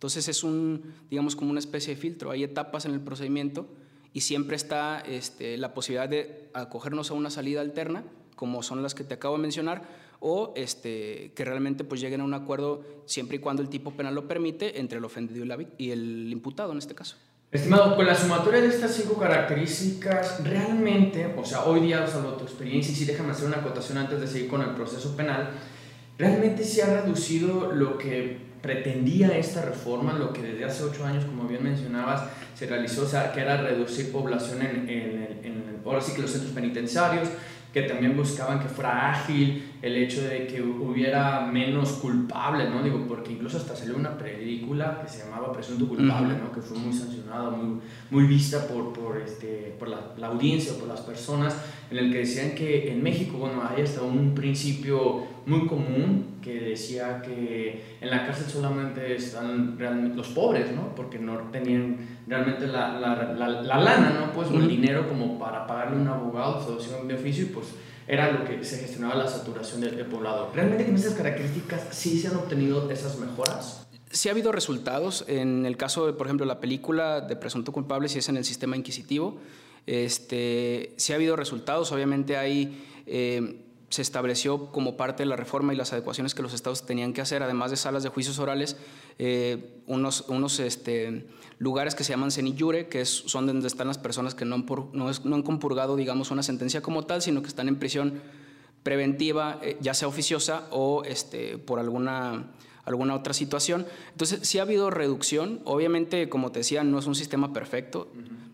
Entonces 0.05 0.27
es 0.27 0.43
un, 0.43 0.93
digamos, 1.09 1.35
como 1.35 1.49
una 1.49 1.59
especie 1.59 1.95
de 1.95 1.99
filtro. 1.99 2.29
Hay 2.29 2.43
etapas 2.43 2.85
en 2.85 2.93
el 2.93 2.99
procedimiento 2.99 3.67
y 4.13 4.21
siempre 4.21 4.55
está 4.55 4.99
este, 4.99 5.57
la 5.57 5.73
posibilidad 5.73 6.07
de 6.07 6.51
acogernos 6.53 7.09
a 7.09 7.15
una 7.15 7.31
salida 7.31 7.61
alterna, 7.61 8.03
como 8.35 8.61
son 8.61 8.83
las 8.83 8.93
que 8.93 9.03
te 9.03 9.15
acabo 9.15 9.37
de 9.37 9.41
mencionar, 9.41 9.81
o 10.19 10.53
este, 10.55 11.31
que 11.33 11.43
realmente 11.43 11.83
pues, 11.85 12.01
lleguen 12.01 12.21
a 12.21 12.23
un 12.23 12.35
acuerdo 12.35 12.83
siempre 13.07 13.37
y 13.37 13.39
cuando 13.39 13.63
el 13.63 13.69
tipo 13.69 13.93
penal 13.97 14.13
lo 14.13 14.27
permite 14.27 14.79
entre 14.79 14.99
el 14.99 15.05
ofendido 15.05 15.43
y, 15.79 15.89
el 15.89 16.31
imputado 16.31 16.71
en 16.71 16.77
este 16.77 16.93
caso. 16.93 17.15
Estimado, 17.51 17.95
con 17.95 18.05
la 18.05 18.13
sumatoria 18.13 18.61
de 18.61 18.67
estas 18.67 18.93
cinco 18.93 19.17
características, 19.17 20.43
realmente, 20.43 21.33
o 21.35 21.43
sea, 21.43 21.65
hoy 21.65 21.79
día, 21.79 22.05
salvo 22.05 22.33
tu 22.33 22.43
experiencia, 22.43 22.91
y 22.91 22.95
sí 22.95 23.05
déjame 23.05 23.31
hacer 23.31 23.47
una 23.47 23.57
acotación 23.57 23.97
antes 23.97 24.21
de 24.21 24.27
seguir 24.27 24.49
con 24.49 24.61
el 24.61 24.75
proceso 24.75 25.17
penal, 25.17 25.49
realmente 26.19 26.63
se 26.63 26.83
ha 26.83 27.01
reducido 27.01 27.71
lo 27.71 27.97
que 27.97 28.53
pretendía 28.65 29.37
esta 29.37 29.61
reforma, 29.61 30.13
lo 30.13 30.33
que 30.33 30.41
desde 30.41 30.65
hace 30.65 30.83
ocho 30.83 31.05
años, 31.05 31.23
como 31.25 31.47
bien 31.47 31.63
mencionabas, 31.63 32.23
se 32.55 32.65
realizó, 32.65 33.03
o 33.03 33.07
sea, 33.07 33.31
que 33.31 33.41
era 33.41 33.57
reducir 33.57 34.11
población 34.11 34.63
en, 34.63 34.89
en, 34.89 35.81
ahora 35.85 36.01
sí 36.01 36.13
que 36.15 36.23
los 36.23 36.31
centros 36.31 36.51
penitenciarios, 36.51 37.29
que 37.71 37.83
también 37.83 38.17
buscaban 38.17 38.59
que 38.59 38.67
fuera 38.67 39.11
ágil, 39.11 39.74
el 39.85 39.97
hecho 39.97 40.27
de 40.27 40.47
que 40.47 40.63
hubiera 40.63 41.41
menos 41.41 41.91
culpables, 41.93 42.71
¿no? 42.71 42.81
Digo, 42.81 43.05
porque 43.07 43.33
incluso 43.33 43.57
hasta 43.57 43.75
salió 43.75 43.95
una 43.95 44.17
película 44.17 44.99
que 45.03 45.07
se 45.07 45.23
llamaba 45.23 45.53
Presunto 45.53 45.87
Culpable, 45.87 46.33
¿no? 46.39 46.51
Que 46.51 46.59
fue 46.59 46.75
muy 46.79 46.91
sancionada, 46.91 47.51
muy, 47.51 47.79
muy 48.09 48.23
vista 48.23 48.67
por, 48.67 48.93
por, 48.93 49.21
este, 49.21 49.75
por 49.77 49.89
la, 49.89 49.99
la 50.17 50.27
audiencia, 50.27 50.73
por 50.79 50.87
las 50.87 51.01
personas, 51.01 51.55
en 51.91 51.99
el 51.99 52.11
que 52.11 52.17
decían 52.17 52.55
que 52.55 52.91
en 52.91 53.03
México, 53.03 53.37
bueno, 53.37 53.61
hay 53.63 53.83
hasta 53.83 54.01
un 54.01 54.33
principio 54.33 55.23
muy 55.45 55.67
común 55.67 56.39
que 56.41 56.61
decía 56.61 57.21
que 57.21 57.97
en 58.01 58.09
la 58.09 58.25
cárcel 58.25 58.47
solamente 58.47 59.15
están 59.15 59.77
los 60.15 60.29
pobres, 60.29 60.71
¿no? 60.75 60.95
Porque 60.95 61.19
no 61.19 61.37
tenían 61.51 61.97
realmente 62.25 62.65
la, 62.65 62.99
la, 62.99 63.33
la, 63.33 63.79
lana, 63.79 64.17
¿no? 64.19 64.33
Pues, 64.33 64.49
o 64.49 64.57
el 64.57 64.67
dinero 64.67 65.07
como 65.07 65.37
para 65.37 65.67
pagarle 65.67 65.97
un 65.97 66.07
abogado, 66.07 66.75
de 67.07 67.13
oficio, 67.13 67.43
y 67.43 67.49
pues 67.49 67.67
era 68.07 68.31
lo 68.31 68.45
que 68.45 68.63
se 68.63 68.77
gestionaba 68.77 69.15
la 69.15 69.27
saturación 69.27 69.81
del, 69.81 70.05
poblado. 70.05 70.51
¿Realmente 70.53 70.85
con 70.85 70.95
esas 70.95 71.13
características 71.13 71.87
sí 71.91 72.19
se 72.19 72.27
han 72.27 72.35
obtenido 72.35 72.89
esas 72.89 73.17
mejoras? 73.17 73.87
Sí 74.11 74.29
ha 74.29 74.31
habido 74.31 74.51
resultados. 74.51 75.25
En 75.27 75.65
el 75.65 75.77
caso 75.77 76.05
de, 76.05 76.13
por 76.13 76.27
ejemplo, 76.27 76.45
la 76.45 76.59
película 76.59 77.21
de 77.21 77.35
Presunto 77.35 77.71
Culpable, 77.71 78.07
si 78.07 78.19
es 78.19 78.29
en 78.29 78.37
el 78.37 78.45
sistema 78.45 78.77
inquisitivo, 78.77 79.37
este, 79.87 80.93
sí 80.97 81.13
ha 81.13 81.15
habido 81.15 81.35
resultados. 81.35 81.91
Obviamente 81.91 82.37
hay... 82.37 82.85
Eh, 83.07 83.61
se 83.95 84.01
estableció 84.01 84.73
como 84.73 84.97
parte 84.97 85.23
de 85.23 85.27
la 85.27 85.37
reforma 85.37 85.73
y 85.73 85.77
las 85.77 85.93
adecuaciones 85.93 86.35
que 86.35 86.41
los 86.41 86.53
estados 86.53 86.85
tenían 86.85 87.13
que 87.13 87.21
hacer, 87.21 87.41
además 87.41 87.71
de 87.71 87.77
salas 87.77 88.03
de 88.03 88.09
juicios 88.09 88.39
orales, 88.39 88.75
eh, 89.19 89.79
unos, 89.87 90.25
unos 90.27 90.59
este, 90.59 91.27
lugares 91.59 91.95
que 91.95 92.03
se 92.03 92.11
llaman 92.11 92.29
senillure, 92.29 92.89
que 92.89 93.05
son 93.05 93.47
donde 93.47 93.65
están 93.67 93.87
las 93.87 93.97
personas 93.97 94.35
que 94.35 94.43
no 94.43 94.55
han, 94.55 94.65
no, 94.91 95.07
han, 95.07 95.43
compurgado, 95.43 95.95
digamos, 95.95 96.29
una 96.29 96.43
sentencia 96.43 96.81
como 96.81 97.05
tal, 97.05 97.21
sino 97.21 97.41
que 97.41 97.47
están 97.47 97.69
en 97.69 97.77
prisión 97.77 98.21
preventiva, 98.83 99.61
eh, 99.63 99.77
ya 99.79 99.93
sea 99.93 100.09
oficiosa 100.09 100.67
o 100.71 101.05
este, 101.05 101.57
por 101.57 101.79
alguna, 101.79 102.51
alguna 102.83 103.15
otra 103.15 103.33
situación. 103.33 103.85
Entonces, 104.11 104.45
sí 104.45 104.59
ha 104.59 104.63
habido 104.63 104.89
reducción. 104.89 105.61
Obviamente, 105.63 106.27
como 106.27 106.51
te 106.51 106.59
decía, 106.59 106.83
no 106.83 106.99
es 106.99 107.07
un 107.07 107.15
sistema 107.15 107.53
perfecto. 107.53 108.11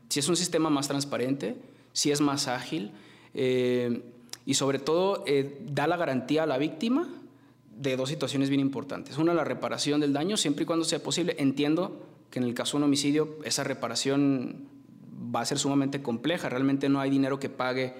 Sí 0.07 0.19
es 0.19 0.29
un 0.29 0.35
sistema 0.35 0.69
más 0.69 0.87
transparente, 0.87 1.55
sí 1.93 2.11
es 2.11 2.21
más 2.21 2.47
ágil. 2.47 2.91
Eh, 3.33 4.03
y 4.51 4.53
sobre 4.53 4.79
todo 4.79 5.23
eh, 5.27 5.61
da 5.61 5.87
la 5.87 5.95
garantía 5.95 6.43
a 6.43 6.45
la 6.45 6.57
víctima 6.57 7.07
de 7.73 7.95
dos 7.95 8.09
situaciones 8.09 8.49
bien 8.49 8.59
importantes. 8.59 9.17
Una, 9.17 9.33
la 9.33 9.45
reparación 9.45 10.01
del 10.01 10.11
daño, 10.11 10.35
siempre 10.35 10.63
y 10.63 10.65
cuando 10.65 10.83
sea 10.83 11.01
posible. 11.01 11.37
Entiendo 11.39 12.05
que 12.29 12.39
en 12.39 12.43
el 12.43 12.53
caso 12.53 12.75
de 12.75 12.79
un 12.79 12.83
homicidio 12.83 13.37
esa 13.45 13.63
reparación 13.63 14.67
va 15.33 15.39
a 15.39 15.45
ser 15.45 15.57
sumamente 15.57 16.01
compleja, 16.01 16.49
realmente 16.49 16.89
no 16.89 16.99
hay 16.99 17.09
dinero 17.09 17.39
que 17.39 17.47
pague 17.47 17.93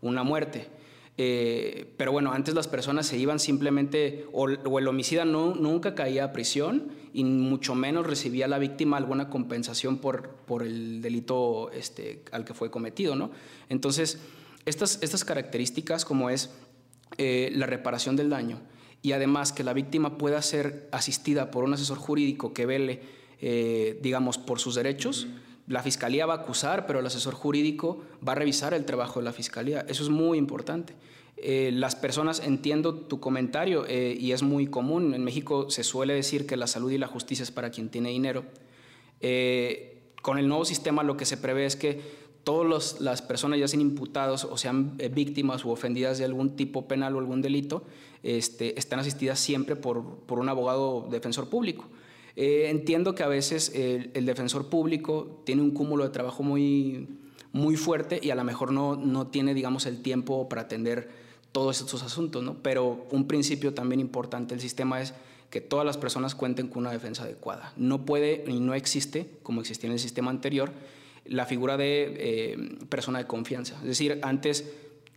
una 0.00 0.22
muerte. 0.22 0.68
Eh, 1.18 1.92
pero 1.98 2.10
bueno, 2.10 2.32
antes 2.32 2.54
las 2.54 2.68
personas 2.68 3.04
se 3.04 3.18
iban 3.18 3.38
simplemente, 3.38 4.24
o, 4.32 4.48
el 4.48 4.88
homicida 4.88 5.26
nunca 5.26 5.94
caía 5.94 6.24
a 6.24 6.32
prisión 6.32 6.88
y 7.12 7.22
mucho 7.24 7.74
menos 7.74 8.06
recibía 8.06 8.48
la 8.48 8.58
víctima 8.58 8.96
alguna 8.96 9.28
compensación 9.28 9.98
por, 9.98 10.30
por 10.46 10.62
el 10.62 11.02
delito 11.02 11.70
este, 11.70 12.22
al 12.32 12.46
que 12.46 12.54
fue 12.54 12.70
cometido. 12.70 13.14
¿no? 13.14 13.30
Entonces, 13.68 14.18
estas, 14.68 14.98
estas 15.02 15.24
características 15.24 16.04
como 16.04 16.30
es 16.30 16.50
eh, 17.16 17.50
la 17.54 17.66
reparación 17.66 18.16
del 18.16 18.30
daño 18.30 18.60
y 19.02 19.12
además 19.12 19.52
que 19.52 19.64
la 19.64 19.72
víctima 19.72 20.18
pueda 20.18 20.42
ser 20.42 20.88
asistida 20.92 21.50
por 21.50 21.64
un 21.64 21.72
asesor 21.72 21.98
jurídico 21.98 22.52
que 22.52 22.66
vele, 22.66 23.00
eh, 23.40 23.98
digamos, 24.02 24.38
por 24.38 24.60
sus 24.60 24.74
derechos, 24.74 25.26
la 25.66 25.82
fiscalía 25.82 26.26
va 26.26 26.34
a 26.34 26.36
acusar, 26.38 26.86
pero 26.86 26.98
el 26.98 27.06
asesor 27.06 27.34
jurídico 27.34 28.02
va 28.26 28.32
a 28.32 28.34
revisar 28.34 28.74
el 28.74 28.84
trabajo 28.84 29.20
de 29.20 29.24
la 29.24 29.32
fiscalía. 29.32 29.84
Eso 29.88 30.02
es 30.02 30.08
muy 30.08 30.38
importante. 30.38 30.94
Eh, 31.36 31.70
las 31.72 31.94
personas, 31.94 32.40
entiendo 32.40 32.94
tu 32.94 33.20
comentario 33.20 33.86
y 33.88 34.32
es 34.32 34.42
muy 34.42 34.66
común, 34.66 35.14
en 35.14 35.22
México 35.22 35.70
se 35.70 35.84
suele 35.84 36.14
decir 36.14 36.46
que 36.46 36.56
la 36.56 36.66
salud 36.66 36.90
y 36.90 36.98
la 36.98 37.06
justicia 37.06 37.42
es 37.42 37.50
para 37.50 37.70
quien 37.70 37.90
tiene 37.90 38.10
dinero. 38.10 38.44
con 40.22 40.38
el 40.38 40.48
nuevo 40.48 40.64
sistema 40.64 41.02
lo 41.02 41.16
que 41.16 41.24
se 41.24 41.36
prevé 41.36 41.64
es 41.64 41.76
que 41.76 42.17
todas 42.48 43.02
las 43.02 43.20
personas 43.20 43.58
ya 43.58 43.68
sean 43.68 43.82
imputados 43.82 44.44
o 44.44 44.56
sean 44.56 44.94
eh, 44.96 45.10
víctimas 45.10 45.66
o 45.66 45.68
ofendidas 45.68 46.16
de 46.16 46.24
algún 46.24 46.56
tipo 46.56 46.88
penal 46.88 47.14
o 47.14 47.18
algún 47.18 47.42
delito, 47.42 47.82
este, 48.22 48.78
están 48.78 49.00
asistidas 49.00 49.38
siempre 49.38 49.76
por, 49.76 50.02
por 50.20 50.38
un 50.38 50.48
abogado 50.48 51.06
defensor 51.10 51.50
público. 51.50 51.84
Eh, 52.36 52.70
entiendo 52.70 53.14
que 53.14 53.22
a 53.22 53.28
veces 53.28 53.70
el, 53.74 54.24
defensor 54.24 54.70
público 54.70 55.42
tiene 55.44 55.60
un 55.60 55.72
cúmulo 55.72 56.04
de 56.04 56.08
trabajo 56.08 56.42
muy, 56.42 57.18
muy 57.52 57.76
fuerte 57.76 58.18
y 58.22 58.30
a 58.30 58.34
lo 58.34 58.44
mejor 58.44 58.72
no, 58.72 58.96
no 58.96 59.26
tiene, 59.26 59.52
digamos, 59.52 59.84
el 59.84 60.00
tiempo 60.00 60.48
para 60.48 60.62
atender 60.62 61.10
todos 61.52 61.82
estos 61.82 62.02
asuntos, 62.02 62.42
¿no? 62.42 62.62
Pero 62.62 63.06
un 63.10 63.28
principio 63.28 63.74
también 63.74 64.00
importante 64.00 64.54
del 64.54 64.62
sistema 64.62 65.02
es 65.02 65.12
que 65.50 65.60
todas 65.60 65.84
las 65.84 65.98
personas 65.98 66.34
cuenten 66.34 66.68
con 66.68 66.78
una 66.78 66.92
defensa 66.92 67.24
adecuada. 67.24 67.74
No 67.76 68.06
puede 68.06 68.42
y 68.48 68.58
no 68.58 68.72
existe, 68.72 69.32
como 69.42 69.60
existía 69.60 69.88
en 69.88 69.92
el 69.92 69.98
sistema 69.98 70.30
anterior, 70.30 70.72
la 71.28 71.46
figura 71.46 71.76
de 71.76 72.14
eh, 72.18 72.78
persona 72.88 73.18
de 73.18 73.26
confianza. 73.26 73.76
Es 73.82 73.88
decir, 73.88 74.18
antes 74.22 74.64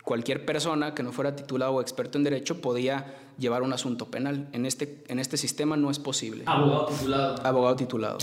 cualquier 0.02 0.44
persona 0.44 0.94
que 0.94 1.02
no 1.02 1.12
fuera 1.12 1.36
titulado 1.36 1.72
o 1.72 1.80
experto 1.80 2.18
en 2.18 2.24
derecho 2.24 2.60
podía 2.60 3.14
llevar 3.38 3.62
un 3.62 3.72
asunto 3.72 4.10
penal. 4.10 4.48
En 4.52 4.66
este, 4.66 5.04
en 5.08 5.18
este 5.18 5.36
sistema 5.36 5.76
no 5.76 5.90
es 5.90 5.98
posible. 5.98 6.44
Abogado 6.46 6.86
titulado. 6.86 7.46
Abogado 7.46 7.76
titulado. 7.76 8.18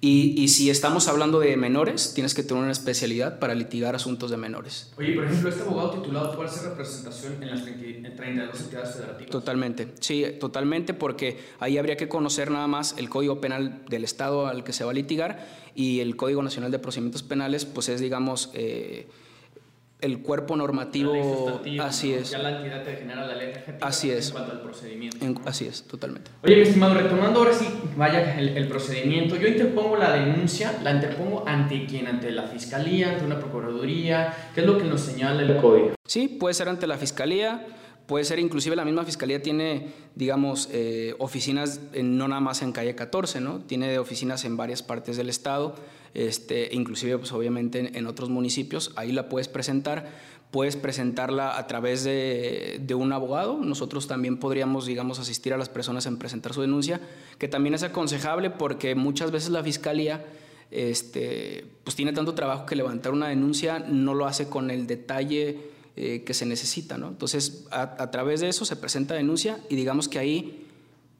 Y, 0.00 0.34
y, 0.40 0.48
si 0.48 0.68
estamos 0.68 1.08
hablando 1.08 1.40
de 1.40 1.56
menores, 1.56 2.12
tienes 2.14 2.34
que 2.34 2.42
tener 2.42 2.62
una 2.62 2.72
especialidad 2.72 3.38
para 3.38 3.54
litigar 3.54 3.94
asuntos 3.94 4.30
de 4.30 4.36
menores. 4.36 4.92
Oye, 4.98 5.14
por 5.14 5.24
ejemplo, 5.24 5.48
¿este 5.48 5.62
abogado 5.62 5.90
titulado 5.92 6.36
puede 6.36 6.50
hacer 6.50 6.68
representación 6.68 7.42
en 7.42 7.50
las 7.50 7.64
32 7.64 8.60
entidades 8.60 8.94
federativas? 8.94 9.30
Totalmente, 9.30 9.94
sí, 10.00 10.24
totalmente, 10.38 10.92
porque 10.92 11.38
ahí 11.60 11.78
habría 11.78 11.96
que 11.96 12.08
conocer 12.10 12.50
nada 12.50 12.66
más 12.66 12.94
el 12.98 13.08
Código 13.08 13.40
Penal 13.40 13.84
del 13.88 14.04
Estado 14.04 14.46
al 14.46 14.64
que 14.64 14.74
se 14.74 14.84
va 14.84 14.90
a 14.90 14.94
litigar 14.94 15.46
y 15.74 16.00
el 16.00 16.14
Código 16.16 16.42
Nacional 16.42 16.70
de 16.70 16.78
Procedimientos 16.78 17.22
Penales, 17.22 17.64
pues 17.64 17.88
es, 17.88 18.00
digamos, 18.00 18.50
eh, 18.52 19.08
el 20.00 20.20
cuerpo 20.20 20.56
normativo, 20.56 21.60
así 21.80 22.12
es. 22.12 22.30
Ya 22.30 22.38
la 22.38 22.58
entidad 22.58 22.82
te 22.82 22.96
genera 22.96 23.26
la 23.26 23.34
ley 23.34 23.52
así 23.80 24.10
es. 24.10 24.28
en 24.28 24.32
cuanto 24.32 24.52
al 24.52 24.60
procedimiento. 24.60 25.40
así 25.46 25.66
es, 25.66 25.84
totalmente. 25.84 26.30
Oye, 26.42 26.56
mi 26.56 26.62
estimado, 26.62 26.94
retomando 26.94 27.40
ahora 27.40 27.54
sí, 27.54 27.66
vaya 27.96 28.38
el, 28.38 28.68
procedimiento, 28.68 29.36
yo 29.36 29.48
interpongo 29.48 29.96
la 29.96 30.12
denuncia, 30.12 30.78
la 30.82 30.92
interpongo 30.92 31.44
ante 31.46 31.86
quién, 31.86 32.06
ante 32.06 32.30
la 32.30 32.42
fiscalía, 32.42 33.12
ante 33.12 33.24
una 33.24 33.38
procuraduría, 33.38 34.50
¿qué 34.54 34.60
es 34.60 34.66
lo 34.66 34.76
que 34.76 34.84
nos 34.84 35.00
señala 35.00 35.42
el 35.42 35.56
código? 35.56 35.94
Sí, 36.06 36.28
puede 36.28 36.54
ser 36.54 36.68
ante 36.68 36.86
la 36.86 36.98
fiscalía, 36.98 37.66
puede 38.06 38.24
ser 38.24 38.38
inclusive 38.38 38.76
la 38.76 38.84
misma 38.84 39.04
fiscalía 39.04 39.42
tiene, 39.42 39.92
digamos, 40.14 40.68
eh, 40.72 41.14
oficinas 41.18 41.80
no 42.00 42.28
nada 42.28 42.40
más 42.40 42.62
en 42.62 42.72
calle 42.72 42.94
14, 42.94 43.40
¿no? 43.40 43.60
Tiene 43.60 43.98
oficinas 43.98 44.44
en 44.44 44.56
varias 44.56 44.82
partes 44.82 45.16
del 45.16 45.28
estado 45.28 45.74
este, 46.16 46.70
inclusive 46.72 47.18
pues 47.18 47.30
obviamente 47.32 47.90
en, 47.92 48.06
otros 48.06 48.30
municipios, 48.30 48.90
ahí 48.96 49.12
la 49.12 49.28
puedes 49.28 49.48
presentar, 49.48 50.08
puedes 50.50 50.74
presentarla 50.74 51.58
a 51.58 51.66
través 51.66 52.04
de, 52.04 52.86
un 52.96 53.12
abogado, 53.12 53.58
nosotros 53.58 54.06
también 54.06 54.38
podríamos, 54.38 54.86
digamos, 54.86 55.18
asistir 55.18 55.52
a 55.52 55.58
las 55.58 55.68
personas 55.68 56.06
en 56.06 56.16
presentar 56.16 56.54
su 56.54 56.62
denuncia, 56.62 57.02
que 57.36 57.48
también 57.48 57.74
es 57.74 57.82
aconsejable 57.82 58.48
porque 58.48 58.94
muchas 58.94 59.30
veces 59.30 59.50
la 59.50 59.62
fiscalía 59.62 60.24
este, 60.70 61.66
pues 61.84 61.94
tiene 61.94 62.14
tanto 62.14 62.34
trabajo 62.34 62.64
que 62.64 62.76
levantar 62.76 63.12
una 63.12 63.28
denuncia 63.28 63.78
no 63.80 64.14
lo 64.14 64.24
hace 64.24 64.48
con 64.48 64.70
el 64.70 64.86
detalle 64.86 65.58
eh, 65.96 66.24
que 66.24 66.34
se 66.34 66.46
necesita, 66.46 66.98
¿no? 66.98 67.08
Entonces, 67.08 67.64
a, 67.70 68.02
a 68.02 68.10
través 68.10 68.40
de 68.40 68.48
eso 68.48 68.64
se 68.64 68.76
presenta 68.76 69.14
denuncia 69.14 69.58
y 69.68 69.76
digamos 69.76 70.08
que 70.08 70.18
ahí 70.18 70.66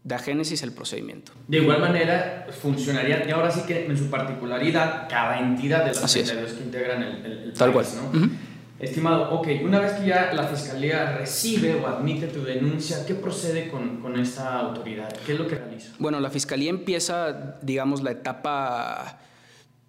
da 0.06 0.18
génesis 0.20 0.62
el 0.62 0.72
procedimiento. 0.72 1.32
De 1.48 1.58
igual 1.58 1.80
manera, 1.80 2.46
funcionaría, 2.60 3.26
y 3.26 3.30
ahora 3.32 3.50
sí 3.50 3.62
que 3.66 3.86
en 3.86 3.98
su 3.98 4.08
particularidad, 4.08 5.08
cada 5.08 5.40
entidad 5.40 5.84
de 5.84 5.94
las 6.00 6.16
entidades 6.16 6.52
que 6.52 6.62
integran 6.62 7.02
el, 7.02 7.26
el, 7.26 7.52
Tal 7.54 7.72
país, 7.72 7.96
¿no? 8.12 8.30
Estimado, 8.78 9.30
ok, 9.30 9.48
una 9.64 9.80
vez 9.80 9.92
que 9.94 10.06
ya 10.06 10.32
la 10.34 10.44
Fiscalía 10.44 11.16
recibe 11.16 11.74
o 11.74 11.86
admite 11.86 12.26
tu 12.26 12.44
denuncia, 12.44 13.06
¿qué 13.06 13.14
procede 13.14 13.68
con, 13.68 14.02
con, 14.02 14.20
esta 14.20 14.60
autoridad? 14.60 15.08
¿Qué 15.24 15.32
es 15.32 15.38
lo 15.38 15.48
que 15.48 15.56
realiza? 15.56 15.92
Bueno, 15.98 16.20
la 16.20 16.30
Fiscalía 16.30 16.68
empieza, 16.68 17.56
digamos, 17.62 18.02
la 18.02 18.10
etapa 18.10 19.18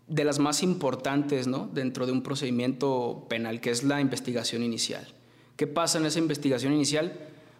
de 0.08 0.24
las 0.24 0.40
más 0.40 0.64
importantes 0.64 1.48
¿no? 1.48 1.70
dentro 1.74 2.06
de 2.06 2.12
un 2.12 2.24
procedimiento 2.24 3.26
penal, 3.30 3.60
que 3.62 3.72
es 3.72 3.84
la 3.84 4.02
investigación 4.02 4.64
inicial. 4.64 5.08
¿Qué 5.56 5.68
pasa 5.68 5.98
en 5.98 6.06
esa 6.06 6.20
investigación 6.20 6.74
inicial? 6.74 7.14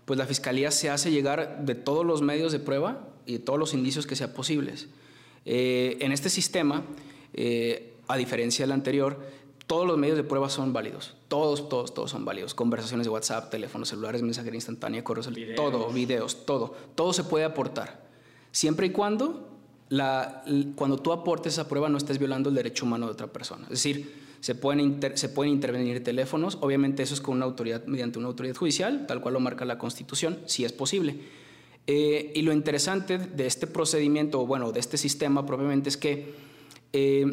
pues 0.08 0.18
la 0.18 0.26
Fiscalía 0.26 0.72
se 0.72 0.90
hace 0.90 1.12
llegar 1.12 1.66
de 1.66 1.76
todos 1.76 2.06
los 2.06 2.22
medios 2.22 2.54
de 2.54 2.60
prueba 2.60 3.10
y 3.26 3.34
de 3.34 3.40
todos 3.40 3.60
los 3.60 3.74
indicios 3.74 4.08
que 4.08 4.16
sean 4.16 4.32
posibles. 4.32 4.88
Eh, 5.44 5.98
en 6.00 6.14
este 6.14 6.30
sistema, 6.30 6.86
eh, 7.34 7.94
a 8.08 8.16
diferencia 8.16 8.64
del 8.64 8.72
anterior, 8.72 9.20
todos 9.68 9.86
los 9.86 9.98
medios 9.98 10.16
de 10.16 10.24
prueba 10.24 10.50
son 10.50 10.72
válidos. 10.72 11.18
Todos, 11.28 11.68
todos, 11.68 11.94
todos 11.94 12.10
son 12.10 12.24
válidos. 12.24 12.54
Conversaciones 12.54 13.06
de 13.06 13.10
WhatsApp, 13.10 13.52
teléfonos 13.52 13.90
celulares, 13.90 14.22
mensajería 14.22 14.56
instantánea, 14.56 15.04
correos, 15.04 15.30
todo, 15.58 15.90
videos, 15.90 16.46
todo. 16.46 16.74
Todo 16.96 17.12
se 17.12 17.26
puede 17.26 17.44
aportar. 17.44 18.08
Siempre 18.54 18.88
y 18.88 18.92
cuando, 18.92 19.47
la, 19.90 20.44
cuando 20.76 20.98
tú 20.98 21.12
aportes 21.12 21.54
esa 21.54 21.68
prueba 21.68 21.90
no 21.90 21.98
estés 21.98 22.20
violando 22.20 22.50
el 22.50 22.56
derecho 22.56 22.86
humano 22.86 23.06
de 23.06 23.14
otra 23.14 23.28
persona. 23.28 23.64
Es 23.64 23.84
decir, 23.84 24.28
se 24.40 24.56
pueden, 24.56 25.00
se 25.16 25.30
pueden 25.30 25.54
intervenir 25.54 26.04
teléfonos, 26.04 26.58
obviamente 26.62 27.04
eso 27.04 27.14
es 27.14 27.22
con 27.22 27.38
una 27.38 27.46
autoridad, 27.46 27.86
mediante 27.86 28.20
una 28.20 28.28
autoridad 28.28 28.56
judicial, 28.56 29.06
tal 29.08 29.22
cual 29.22 29.34
lo 29.34 29.40
marca 29.40 29.66
la 29.66 29.78
Constitución, 29.78 30.40
si 30.46 30.64
es 30.64 30.74
posible. 30.74 31.20
Eh, 31.88 32.34
y 32.36 32.42
lo 32.42 32.52
interesante 32.52 33.18
de 33.18 33.46
este 33.46 33.66
procedimiento, 33.66 34.46
bueno, 34.46 34.72
de 34.72 34.80
este 34.80 34.98
sistema 34.98 35.46
propiamente 35.46 35.90
es 35.90 35.98
que 35.98 36.34
eh, 36.94 37.26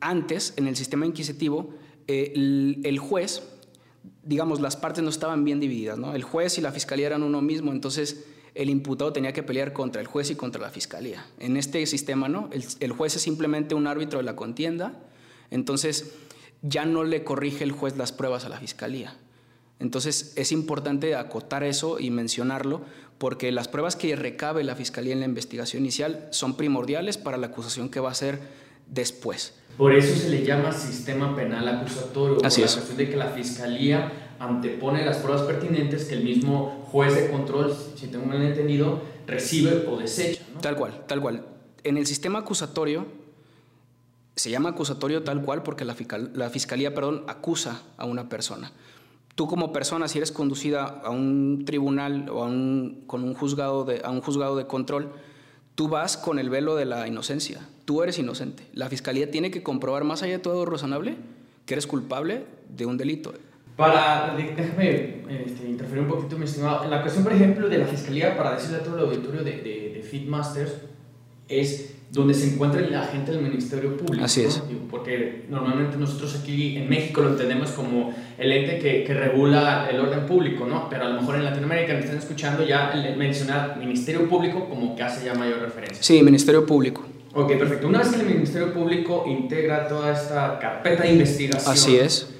antes, 0.00 0.54
en 0.56 0.68
el 0.68 0.76
sistema 0.76 1.04
inquisitivo, 1.04 1.74
eh, 2.06 2.32
el, 2.84 2.98
juez, 2.98 3.42
digamos, 4.22 4.60
las 4.60 4.76
partes 4.76 5.02
no 5.02 5.10
estaban 5.10 5.44
bien 5.44 5.60
divididas, 5.60 5.98
¿no? 5.98 6.14
El 6.14 6.22
juez 6.22 6.58
y 6.58 6.60
la 6.60 6.72
fiscalía 6.72 7.06
eran 7.06 7.24
uno 7.24 7.42
mismo, 7.42 7.72
entonces 7.72 8.24
el 8.58 8.70
imputado 8.70 9.12
tenía 9.12 9.32
que 9.32 9.44
pelear 9.44 9.72
contra 9.72 10.00
el 10.00 10.08
juez 10.08 10.30
y 10.30 10.34
contra 10.34 10.60
la 10.60 10.70
fiscalía. 10.70 11.24
En 11.38 11.56
este 11.56 11.86
sistema, 11.86 12.28
¿no? 12.28 12.50
El, 12.52 12.64
el 12.80 12.92
juez 12.92 13.14
es 13.14 13.22
simplemente 13.22 13.74
un 13.74 13.86
árbitro 13.86 14.18
de 14.18 14.24
la 14.24 14.34
contienda, 14.34 14.92
entonces 15.50 16.14
ya 16.62 16.84
no 16.84 17.04
le 17.04 17.22
corrige 17.22 17.62
el 17.62 17.70
juez 17.70 17.96
las 17.96 18.10
pruebas 18.10 18.44
a 18.44 18.48
la 18.48 18.58
fiscalía. 18.58 19.16
Entonces 19.78 20.32
es 20.34 20.50
importante 20.50 21.14
acotar 21.14 21.62
eso 21.62 22.00
y 22.00 22.10
mencionarlo 22.10 22.82
porque 23.18 23.52
las 23.52 23.68
pruebas 23.68 23.96
que 23.96 24.14
recabe 24.16 24.64
la 24.64 24.74
Fiscalía 24.74 25.12
en 25.12 25.20
la 25.20 25.26
investigación 25.26 25.82
inicial 25.82 26.26
son 26.30 26.56
primordiales 26.56 27.16
para 27.16 27.36
la 27.36 27.48
acusación 27.48 27.88
que 27.88 28.00
va 28.00 28.10
a 28.10 28.14
ser 28.14 28.40
después. 28.88 29.54
Por 29.76 29.94
eso 29.94 30.16
se 30.16 30.28
le 30.28 30.44
llama 30.44 30.72
sistema 30.72 31.36
penal 31.36 31.68
acusatorio. 31.68 32.38
Así 32.44 32.60
por 32.60 32.68
es. 32.68 32.76
La 32.76 32.82
cuestión 32.82 32.98
de 32.98 33.10
que 33.10 33.16
la 33.16 33.28
Fiscalía 33.28 34.27
antepone 34.38 35.04
las 35.04 35.18
pruebas 35.18 35.42
pertinentes 35.42 36.04
que 36.04 36.14
el 36.14 36.24
mismo 36.24 36.84
juez 36.90 37.14
de 37.14 37.30
control, 37.30 37.74
si 37.96 38.06
tengo 38.06 38.26
mal 38.26 38.42
entendido, 38.42 39.00
recibe 39.26 39.86
o 39.88 39.98
desecha. 39.98 40.42
¿no? 40.54 40.60
Tal 40.60 40.76
cual, 40.76 41.04
tal 41.06 41.20
cual. 41.20 41.44
En 41.84 41.96
el 41.96 42.06
sistema 42.06 42.40
acusatorio 42.40 43.06
se 44.38 44.50
llama 44.50 44.70
acusatorio 44.70 45.24
tal 45.24 45.42
cual 45.42 45.62
porque 45.62 45.84
la, 45.84 45.94
fiscal, 45.94 46.30
la 46.34 46.48
fiscalía 46.50 46.94
perdón, 46.94 47.24
acusa 47.26 47.82
a 47.96 48.06
una 48.06 48.28
persona. 48.28 48.72
Tú 49.34 49.46
como 49.46 49.72
persona, 49.72 50.08
si 50.08 50.18
eres 50.18 50.32
conducida 50.32 50.84
a 50.84 51.10
un 51.10 51.64
tribunal 51.64 52.28
o 52.28 52.42
a 52.42 52.46
un, 52.46 53.04
con 53.06 53.22
un 53.22 53.34
juzgado 53.34 53.84
de, 53.84 54.00
a 54.04 54.10
un 54.10 54.20
juzgado 54.20 54.56
de 54.56 54.66
control, 54.66 55.12
tú 55.74 55.88
vas 55.88 56.16
con 56.16 56.38
el 56.38 56.50
velo 56.50 56.74
de 56.74 56.86
la 56.86 57.06
inocencia. 57.06 57.60
Tú 57.84 58.02
eres 58.02 58.18
inocente. 58.18 58.66
La 58.74 58.88
fiscalía 58.88 59.30
tiene 59.30 59.50
que 59.50 59.62
comprobar 59.62 60.04
más 60.04 60.22
allá 60.22 60.34
de 60.34 60.38
todo 60.40 60.64
razonable 60.64 61.16
que 61.66 61.74
eres 61.74 61.86
culpable 61.86 62.46
de 62.68 62.86
un 62.86 62.96
delito. 62.96 63.32
Para, 63.78 64.34
déjame 64.36 65.22
este, 65.46 65.68
interferir 65.68 66.02
un 66.02 66.08
poquito, 66.08 66.36
mi 66.36 66.46
estimado. 66.46 66.82
En 66.82 66.90
la 66.90 67.00
cuestión, 67.00 67.22
por 67.22 67.32
ejemplo, 67.32 67.68
de 67.68 67.78
la 67.78 67.86
fiscalía, 67.86 68.36
para 68.36 68.56
decirle 68.56 68.78
a 68.78 68.82
todo 68.82 68.98
el 68.98 69.04
auditorio 69.04 69.44
de, 69.44 69.52
de, 69.52 69.92
de 69.94 70.02
Fitmasters, 70.02 70.72
es 71.46 71.94
donde 72.10 72.34
se 72.34 72.54
encuentra 72.54 72.80
el 72.80 72.92
agente 72.92 73.30
del 73.30 73.40
Ministerio 73.40 73.96
Público. 73.96 74.24
Así 74.24 74.42
es. 74.42 74.56
¿no? 74.68 74.88
Porque 74.90 75.44
normalmente 75.48 75.96
nosotros 75.96 76.40
aquí 76.42 76.76
en 76.76 76.88
México 76.88 77.20
lo 77.20 77.28
entendemos 77.28 77.70
como 77.70 78.12
el 78.36 78.50
ente 78.50 78.80
que, 78.80 79.04
que, 79.04 79.14
regula 79.14 79.88
el 79.88 80.00
orden 80.00 80.26
público, 80.26 80.66
¿no? 80.66 80.88
Pero 80.90 81.04
a 81.04 81.10
lo 81.10 81.20
mejor 81.20 81.36
en 81.36 81.44
Latinoamérica 81.44 81.92
me 81.94 82.00
están 82.00 82.18
escuchando 82.18 82.66
ya 82.66 82.92
mencionar 83.16 83.76
Ministerio 83.78 84.28
Público 84.28 84.68
como 84.68 84.96
que 84.96 85.04
hace 85.04 85.24
ya 85.24 85.34
mayor 85.34 85.60
referencia. 85.60 86.02
Sí, 86.02 86.20
Ministerio 86.24 86.66
Público. 86.66 87.04
Ok, 87.32 87.56
perfecto. 87.56 87.86
Una 87.86 88.00
vez 88.00 88.08
que 88.08 88.20
el 88.22 88.26
Ministerio 88.26 88.72
Público 88.72 89.24
integra 89.28 89.86
toda 89.86 90.12
esta 90.12 90.58
carpeta 90.58 91.04
de 91.04 91.12
investigación. 91.12 91.72
Así 91.72 91.96
es. 91.96 92.34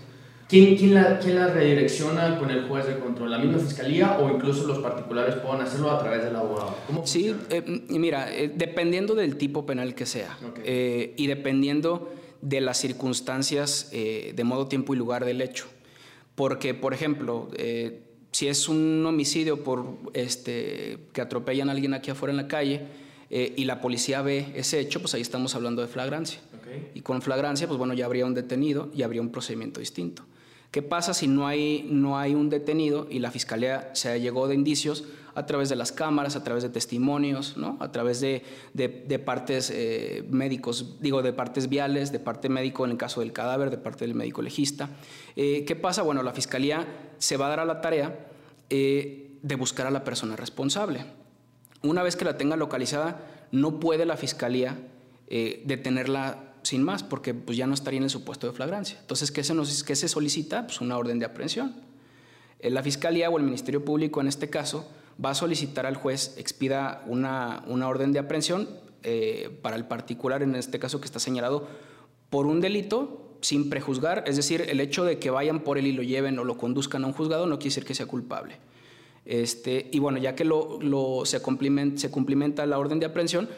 ¿Quién, 0.49 0.77
quién, 0.77 0.95
la, 0.95 1.19
¿Quién 1.19 1.37
la 1.37 1.49
redirecciona 1.49 2.39
con 2.39 2.51
el 2.51 2.67
juez 2.67 2.87
de 2.87 2.99
control? 2.99 3.31
¿La 3.31 3.39
misma 3.39 3.59
fiscalía 3.59 4.19
o 4.19 4.35
incluso 4.35 4.67
los 4.67 4.79
particulares 4.79 5.35
pueden 5.37 5.61
hacerlo 5.61 5.91
a 5.91 5.99
través 5.99 6.25
del 6.25 6.35
abogado? 6.35 6.75
¿Cómo 6.87 7.07
sí, 7.07 7.35
eh, 7.51 7.63
mira, 7.89 8.35
eh, 8.35 8.51
dependiendo 8.55 9.15
del 9.15 9.37
tipo 9.37 9.67
penal 9.67 9.95
que 9.95 10.07
sea 10.07 10.39
okay. 10.49 10.65
eh, 10.67 11.15
y 11.17 11.27
dependiendo 11.27 12.13
de 12.41 12.61
las 12.63 12.79
circunstancias 12.79 13.91
eh, 13.93 14.33
de 14.35 14.45
modo, 14.45 14.69
tiempo 14.69 14.95
y 14.95 14.97
lugar 14.97 15.25
del 15.25 15.43
hecho. 15.43 15.67
Porque, 16.35 16.73
por 16.73 16.95
ejemplo, 16.95 17.51
si 18.31 18.47
es 18.49 18.69
un 18.69 19.05
homicidio 19.05 19.65
por 19.65 19.99
este, 20.13 20.99
que 21.13 21.21
atropellan 21.21 21.69
a 21.69 21.73
alguien 21.73 21.95
aquí 21.95 22.11
afuera 22.11 22.31
en 22.31 22.37
la 22.37 22.49
calle 22.49 22.83
eh, 23.31 23.53
y 23.57 23.65
la 23.65 23.81
policía 23.81 24.23
ve 24.23 24.53
ese 24.55 24.81
hecho, 24.81 25.01
pues 25.01 25.15
ahí 25.15 25.21
estamos 25.21 25.55
hablando 25.55 25.83
de 25.83 25.89
flagrancia. 25.89 26.41
Okay. 26.61 26.91
Y 26.95 27.01
con 27.01 27.23
flagrancia, 27.23 27.67
pues 27.67 27.79
bueno, 27.79 27.95
ya 27.95 28.07
habría 28.07 28.27
un 28.27 28.35
detenido 28.35 28.91
y 28.95 29.03
habría 29.03 29.21
un 29.21 29.31
procedimiento 29.31 29.81
distinto. 29.81 30.25
¿Qué 30.71 30.83
pasa 30.83 31.15
si 31.15 31.29
no 31.29 31.47
hay, 31.47 31.87
no 31.91 32.19
hay 32.19 32.35
un 32.35 32.51
detenido 32.51 33.07
y 33.09 33.21
la 33.21 33.31
fiscalía 33.31 33.91
se 33.95 34.21
llegó 34.21 34.49
de 34.49 34.55
indicios 34.55 35.05
a 35.35 35.47
través 35.47 35.69
de 35.69 35.77
las 35.77 35.93
cámaras, 35.93 36.37
a 36.37 36.45
través 36.45 36.63
de 36.63 36.69
testimonios, 36.69 37.57
¿no? 37.57 37.79
a 37.81 37.91
través 37.91 38.21
de, 38.21 38.43
de, 38.75 39.19
partes 39.19 39.71
eh, 39.71 40.27
médicos, 40.29 41.01
digo, 41.01 41.23
de 41.23 41.33
partes 41.33 41.69
viales, 41.69 42.13
de 42.13 42.19
parte 42.19 42.49
médico 42.49 42.85
en 42.85 42.91
el 42.91 42.97
caso 42.99 43.21
del 43.21 43.33
cadáver, 43.33 43.71
de 43.71 43.79
parte 43.79 44.05
del 44.05 44.15
médico 44.15 44.43
legista? 44.43 44.91
Eh, 45.37 45.65
¿Qué 45.65 45.77
pasa? 45.77 46.03
Bueno, 46.03 46.23
la 46.23 46.33
fiscalía 46.33 46.87
se 47.19 47.37
va 47.37 47.47
a 47.47 47.51
dar 47.51 47.61
a 47.61 47.65
la 47.65 47.81
tarea 47.81 48.27
eh, 48.69 49.39
de 49.41 49.55
buscar 49.55 49.87
a 49.87 49.91
la 49.91 50.05
persona 50.05 50.37
responsable. 50.37 51.05
Una 51.83 52.03
vez 52.03 52.17
que 52.17 52.25
la 52.25 52.37
tenga 52.37 52.57
localizada, 52.57 53.25
no 53.53 53.81
puede 53.81 54.05
la 54.05 54.17
fiscalía 54.17 54.77
detenerla 55.29 56.48
sin 56.69 56.83
más, 56.83 57.03
porque 57.03 57.33
pues, 57.33 57.57
ya 57.57 57.67
no 57.67 57.73
estaría 57.73 57.97
en 57.97 58.05
el 58.05 58.11
supuesto 58.11 58.47
de 58.47 58.53
flagrancia. 58.53 58.99
Entonces, 59.01 59.33
¿qué 59.33 59.43
se, 59.43 59.55
nos, 59.55 59.83
qué 59.85 59.97
se 59.97 60.07
solicita? 60.07 60.67
Pues 60.67 60.83
una 60.83 60.99
orden 60.99 61.19
de 61.19 61.25
aprehensión. 61.25 61.75
Eh, 62.61 62.69
la 62.69 62.83
Fiscalía 62.83 63.31
o 63.31 63.39
el 63.39 63.45
Ministerio 63.45 63.87
Público, 63.87 64.21
en 64.21 64.29
este 64.29 64.51
caso, 64.51 64.87
va 65.25 65.31
a 65.31 65.35
solicitar 65.35 65.87
al 65.87 65.97
juez 65.97 66.35
expida 66.37 67.03
una, 67.07 67.65
una 67.67 67.89
orden 67.89 68.13
de 68.13 68.19
aprehensión 68.19 68.69
eh, 69.03 69.49
para 69.63 69.77
el 69.77 69.87
particular, 69.87 70.43
en 70.43 70.55
este 70.57 70.79
caso 70.79 71.01
que 71.01 71.07
está 71.07 71.19
señalado 71.19 71.67
por 72.29 72.45
un 72.45 72.61
delito 72.61 73.39
sin 73.41 73.71
prejuzgar, 73.71 74.25
es 74.27 74.37
decir, 74.37 74.67
el 74.69 74.81
hecho 74.81 75.05
de 75.05 75.19
que 75.19 75.31
vayan 75.31 75.61
por 75.61 75.79
él 75.79 75.87
y 75.87 75.93
lo 75.93 76.03
lleven 76.03 76.39
o 76.39 76.45
lo 76.45 76.59
conduzcan 76.59 77.05
a 77.05 77.07
un 77.07 77.15
juzgado 77.15 77.47
no 77.47 77.59
quiere 77.59 77.71
decir 77.71 77.85
que 77.87 77.95
sea 77.95 78.07
culpable. 78.07 78.57
Este, 79.25 79.89
y 79.91 80.01
bueno, 80.01 80.19
ya 80.19 80.35
que 80.35 80.45
lo, 80.45 80.79
lo 80.83 81.25
se, 81.25 81.41
cumplimenta, 81.41 81.99
se 81.99 82.11
cumplimenta 82.11 82.67
la 82.67 82.79
orden 82.79 82.99
de 82.99 83.07
aprehensión, 83.07 83.49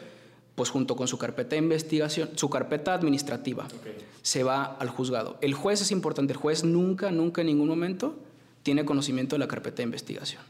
pues 0.61 0.69
junto 0.69 0.95
con 0.95 1.07
su 1.07 1.17
carpeta 1.17 1.55
de 1.55 1.57
investigación, 1.57 2.29
su 2.35 2.47
carpeta 2.47 2.93
administrativa, 2.93 3.65
okay. 3.65 3.97
se 4.21 4.43
va 4.43 4.63
al 4.63 4.89
juzgado. 4.89 5.39
El 5.41 5.55
juez 5.55 5.81
es 5.81 5.89
importante, 5.89 6.33
el 6.33 6.37
juez 6.37 6.63
nunca, 6.63 7.09
nunca 7.09 7.41
en 7.41 7.47
ningún 7.47 7.67
momento 7.67 8.15
tiene 8.61 8.85
conocimiento 8.85 9.33
de 9.33 9.39
la 9.39 9.47
carpeta 9.47 9.77
de 9.77 9.85
investigación. 9.85 10.43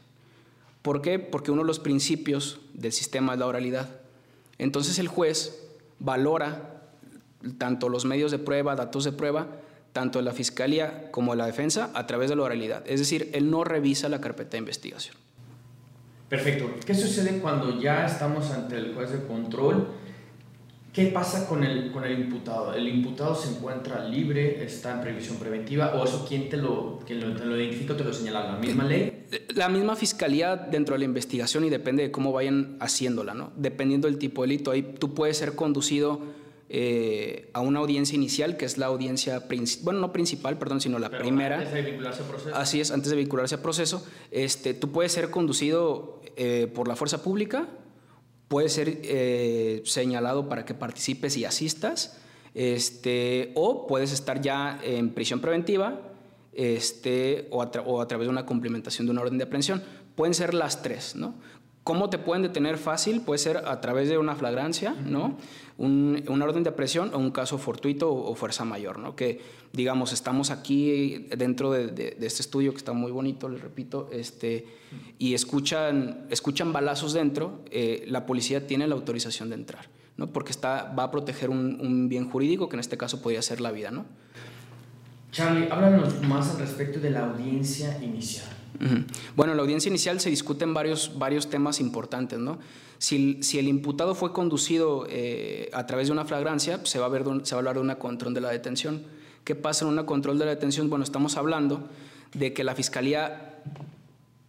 ¿Por 0.82 1.00
qué? 1.00 1.18
Porque 1.18 1.50
uno 1.50 1.62
de 1.62 1.66
los 1.66 1.78
principios 1.78 2.60
del 2.74 2.92
sistema 2.92 3.32
es 3.32 3.38
la 3.38 3.46
oralidad. 3.46 3.88
Entonces 4.58 4.98
el 4.98 5.08
juez 5.08 5.58
valora 5.98 6.82
tanto 7.56 7.88
los 7.88 8.04
medios 8.04 8.30
de 8.32 8.38
prueba, 8.38 8.76
datos 8.76 9.04
de 9.04 9.12
prueba, 9.12 9.46
tanto 9.94 10.18
de 10.18 10.26
la 10.26 10.32
fiscalía 10.32 11.10
como 11.10 11.32
de 11.32 11.38
la 11.38 11.46
defensa 11.46 11.90
a 11.94 12.06
través 12.06 12.28
de 12.28 12.36
la 12.36 12.42
oralidad. 12.42 12.82
Es 12.86 13.00
decir, 13.00 13.30
él 13.32 13.50
no 13.50 13.64
revisa 13.64 14.10
la 14.10 14.20
carpeta 14.20 14.50
de 14.50 14.58
investigación. 14.58 15.16
Perfecto. 16.28 16.70
¿Qué 16.84 16.94
sucede 16.94 17.40
cuando 17.40 17.80
ya 17.80 18.04
estamos 18.04 18.50
ante 18.50 18.76
el 18.76 18.94
juez 18.94 19.10
de 19.10 19.26
control? 19.26 20.01
¿Qué 20.92 21.06
pasa 21.06 21.48
con 21.48 21.64
el, 21.64 21.90
con 21.90 22.04
el 22.04 22.20
imputado? 22.20 22.74
¿El 22.74 22.86
imputado 22.86 23.34
se 23.34 23.48
encuentra 23.48 24.04
libre, 24.04 24.62
está 24.62 24.92
en 24.92 25.00
previsión 25.00 25.38
preventiva 25.38 25.94
o 25.94 26.04
eso 26.04 26.26
quién 26.28 26.50
te 26.50 26.58
lo, 26.58 27.00
quién 27.06 27.20
lo, 27.20 27.34
te 27.34 27.46
lo 27.46 27.58
identifica 27.58 27.94
o 27.94 27.96
te 27.96 28.04
lo 28.04 28.12
señala? 28.12 28.52
¿La 28.52 28.58
misma 28.58 28.84
ley? 28.84 29.26
La 29.54 29.70
misma 29.70 29.96
fiscalía 29.96 30.54
dentro 30.54 30.94
de 30.94 30.98
la 30.98 31.06
investigación 31.06 31.64
y 31.64 31.70
depende 31.70 32.02
de 32.02 32.10
cómo 32.10 32.30
vayan 32.30 32.76
haciéndola, 32.78 33.32
¿no? 33.32 33.52
Dependiendo 33.56 34.06
del 34.06 34.18
tipo 34.18 34.42
de 34.42 34.48
delito. 34.48 34.70
Ahí 34.70 34.82
tú 34.82 35.14
puedes 35.14 35.38
ser 35.38 35.54
conducido 35.54 36.20
eh, 36.68 37.48
a 37.54 37.60
una 37.60 37.80
audiencia 37.80 38.14
inicial, 38.14 38.58
que 38.58 38.66
es 38.66 38.76
la 38.76 38.86
audiencia, 38.86 39.46
bueno, 39.82 40.00
no 40.00 40.12
principal, 40.12 40.58
perdón, 40.58 40.82
sino 40.82 40.98
la 40.98 41.08
Pero 41.08 41.22
primera. 41.22 41.56
Antes 41.56 41.72
de 41.72 41.82
vincularse 41.82 42.22
a 42.22 42.26
proceso. 42.26 42.54
Así 42.54 42.80
es, 42.82 42.90
antes 42.90 43.08
de 43.10 43.16
vincularse 43.16 43.54
a 43.54 43.62
proceso. 43.62 44.06
Este, 44.30 44.74
tú 44.74 44.92
puedes 44.92 45.12
ser 45.12 45.30
conducido 45.30 46.20
eh, 46.36 46.70
por 46.74 46.86
la 46.86 46.96
fuerza 46.96 47.22
pública, 47.22 47.66
puedes 48.52 48.74
ser 48.74 49.00
eh, 49.04 49.80
señalado 49.86 50.46
para 50.46 50.66
que 50.66 50.74
participes 50.74 51.38
y 51.38 51.46
asistas, 51.46 52.18
este, 52.52 53.50
o 53.54 53.86
puedes 53.86 54.12
estar 54.12 54.42
ya 54.42 54.78
en 54.84 55.14
prisión 55.14 55.40
preventiva 55.40 56.02
este, 56.52 57.48
o, 57.50 57.62
a 57.62 57.70
o 57.86 58.02
a 58.02 58.06
través 58.06 58.26
de 58.26 58.30
una 58.30 58.44
complementación 58.44 59.06
de 59.06 59.12
una 59.12 59.22
orden 59.22 59.38
de 59.38 59.44
aprehensión. 59.44 59.82
Pueden 60.14 60.34
ser 60.34 60.52
las 60.52 60.82
tres, 60.82 61.16
¿no? 61.16 61.34
¿Cómo 61.84 62.10
te 62.10 62.18
pueden 62.18 62.42
detener 62.42 62.78
fácil? 62.78 63.22
Puede 63.22 63.38
ser 63.38 63.56
a 63.56 63.80
través 63.80 64.08
de 64.08 64.16
una 64.16 64.36
flagrancia, 64.36 64.94
¿no? 65.04 65.36
Un, 65.78 66.22
una 66.28 66.44
orden 66.44 66.62
de 66.62 66.70
aprehensión 66.70 67.12
o 67.12 67.18
un 67.18 67.32
caso 67.32 67.58
fortuito 67.58 68.08
o, 68.08 68.30
o, 68.30 68.34
fuerza 68.36 68.64
mayor, 68.64 69.00
¿no? 69.00 69.16
Que, 69.16 69.40
digamos, 69.72 70.12
estamos 70.12 70.50
aquí 70.50 71.26
dentro 71.36 71.72
de, 71.72 71.88
de, 71.88 72.12
de, 72.12 72.26
este 72.26 72.42
estudio 72.42 72.70
que 72.70 72.76
está 72.76 72.92
muy 72.92 73.10
bonito, 73.10 73.48
les 73.48 73.60
repito, 73.60 74.08
este, 74.12 74.64
y 75.18 75.34
escuchan, 75.34 76.26
escuchan 76.30 76.72
balazos 76.72 77.14
dentro, 77.14 77.64
eh, 77.72 78.04
la 78.06 78.26
policía 78.26 78.64
tiene 78.68 78.86
la 78.86 78.94
autorización 78.94 79.48
de 79.48 79.56
entrar, 79.56 79.88
¿no? 80.16 80.28
Porque 80.28 80.52
está, 80.52 80.94
va 80.96 81.04
a 81.04 81.10
proteger 81.10 81.50
un, 81.50 81.80
un 81.80 82.08
bien 82.08 82.30
jurídico 82.30 82.68
que 82.68 82.76
en 82.76 82.80
este 82.80 82.96
caso 82.96 83.20
podría 83.20 83.42
ser 83.42 83.60
la 83.60 83.72
vida, 83.72 83.90
¿no? 83.90 84.04
Charlie, 85.32 85.66
háblanos 85.68 86.22
más 86.22 86.50
al 86.50 86.60
respecto 86.60 87.00
de 87.00 87.10
la 87.10 87.26
audiencia 87.26 87.98
inicial. 88.04 88.61
Bueno, 89.36 89.52
en 89.52 89.56
la 89.56 89.62
audiencia 89.62 89.88
inicial 89.88 90.20
se 90.20 90.30
discuten 90.30 90.74
varios, 90.74 91.18
varios 91.18 91.48
temas 91.50 91.80
importantes, 91.80 92.38
¿no? 92.38 92.58
Si, 92.98 93.40
el 93.58 93.66
imputado 93.66 94.14
fue 94.14 94.32
conducido 94.32 95.06
eh, 95.08 95.70
a 95.72 95.86
través 95.86 96.06
de 96.06 96.12
una 96.12 96.24
flagrancia, 96.24 96.80
se, 96.84 97.00
va 97.00 97.06
a 97.06 97.08
ver, 97.08 97.24
se 97.42 97.54
va 97.54 97.58
a 97.58 97.60
hablar 97.60 97.74
de 97.74 97.80
una 97.80 97.98
control 97.98 98.32
de 98.32 98.40
la 98.40 98.50
detención. 98.50 99.02
¿Qué 99.44 99.56
pasa 99.56 99.84
en 99.84 99.90
una 99.90 100.06
control 100.06 100.38
de 100.38 100.44
la 100.44 100.52
detención? 100.52 100.88
Bueno, 100.88 101.04
estamos 101.04 101.36
hablando 101.36 101.88
de 102.32 102.52
que 102.52 102.62
la 102.62 102.76
fiscalía 102.76 103.58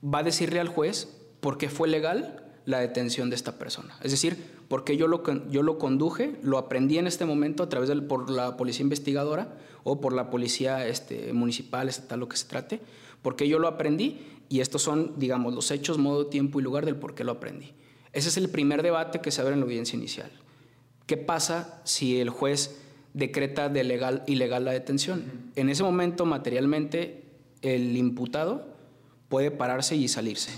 va 0.04 0.20
a 0.20 0.24
decirle 0.24 0.60
al 0.60 0.68
juez 0.68 1.08
por 1.40 1.58
qué 1.58 1.68
fue 1.68 1.88
legal 1.88 2.44
la 2.66 2.80
detención 2.80 3.30
de 3.30 3.36
esta 3.36 3.58
persona. 3.58 3.98
Es 4.04 4.12
decir, 4.12 4.38
porque 4.68 4.98
yo 4.98 5.08
lo, 5.08 5.24
yo 5.50 5.64
lo 5.64 5.78
conduje, 5.78 6.36
lo 6.44 6.58
aprendí 6.58 6.98
en 6.98 7.08
este 7.08 7.26
momento 7.26 7.64
a 7.64 7.70
través 7.70 7.90
de 7.90 7.96
por 8.02 8.30
la 8.30 8.56
policía 8.56 8.84
investigadora 8.84 9.56
o 9.84 10.00
por 10.00 10.14
la 10.14 10.30
policía 10.30 10.88
este, 10.88 11.34
municipal, 11.34 11.90
estatal, 11.90 12.20
lo 12.20 12.30
que 12.30 12.38
se 12.38 12.48
trate, 12.48 12.82
porque 13.24 13.48
yo 13.48 13.58
lo 13.58 13.68
aprendí 13.68 14.22
y 14.50 14.60
estos 14.60 14.84
son, 14.84 15.14
digamos, 15.18 15.56
los 15.56 15.72
hechos, 15.72 15.98
modo, 15.98 16.28
tiempo 16.28 16.60
y 16.60 16.64
lugar 16.64 16.86
del 16.86 16.96
por 16.96 17.16
qué 17.16 17.24
lo 17.24 17.32
aprendí. 17.32 17.74
Ese 18.12 18.30
es 18.30 18.38
el 18.38 18.50
primer 18.50 18.84
debate 18.84 19.20
que 19.20 19.32
se 19.32 19.42
abre 19.42 19.54
en 19.54 19.62
la 19.62 19.66
audiencia 19.66 19.98
inicial. 19.98 20.30
¿Qué 21.08 21.18
pasa 21.18 21.82
si 21.84 22.20
el 22.20 22.30
juez 22.30 22.80
decreta 23.14 23.70
de 23.70 23.84
legal, 23.84 24.24
ilegal 24.28 24.66
la 24.66 24.72
detención? 24.72 25.24
En 25.56 25.70
ese 25.70 25.82
momento, 25.82 26.26
materialmente, 26.26 27.24
el 27.64 27.98
imputado 27.98 28.68
puede 29.30 29.50
pararse 29.50 29.96
y 29.96 30.08
salirse. 30.08 30.52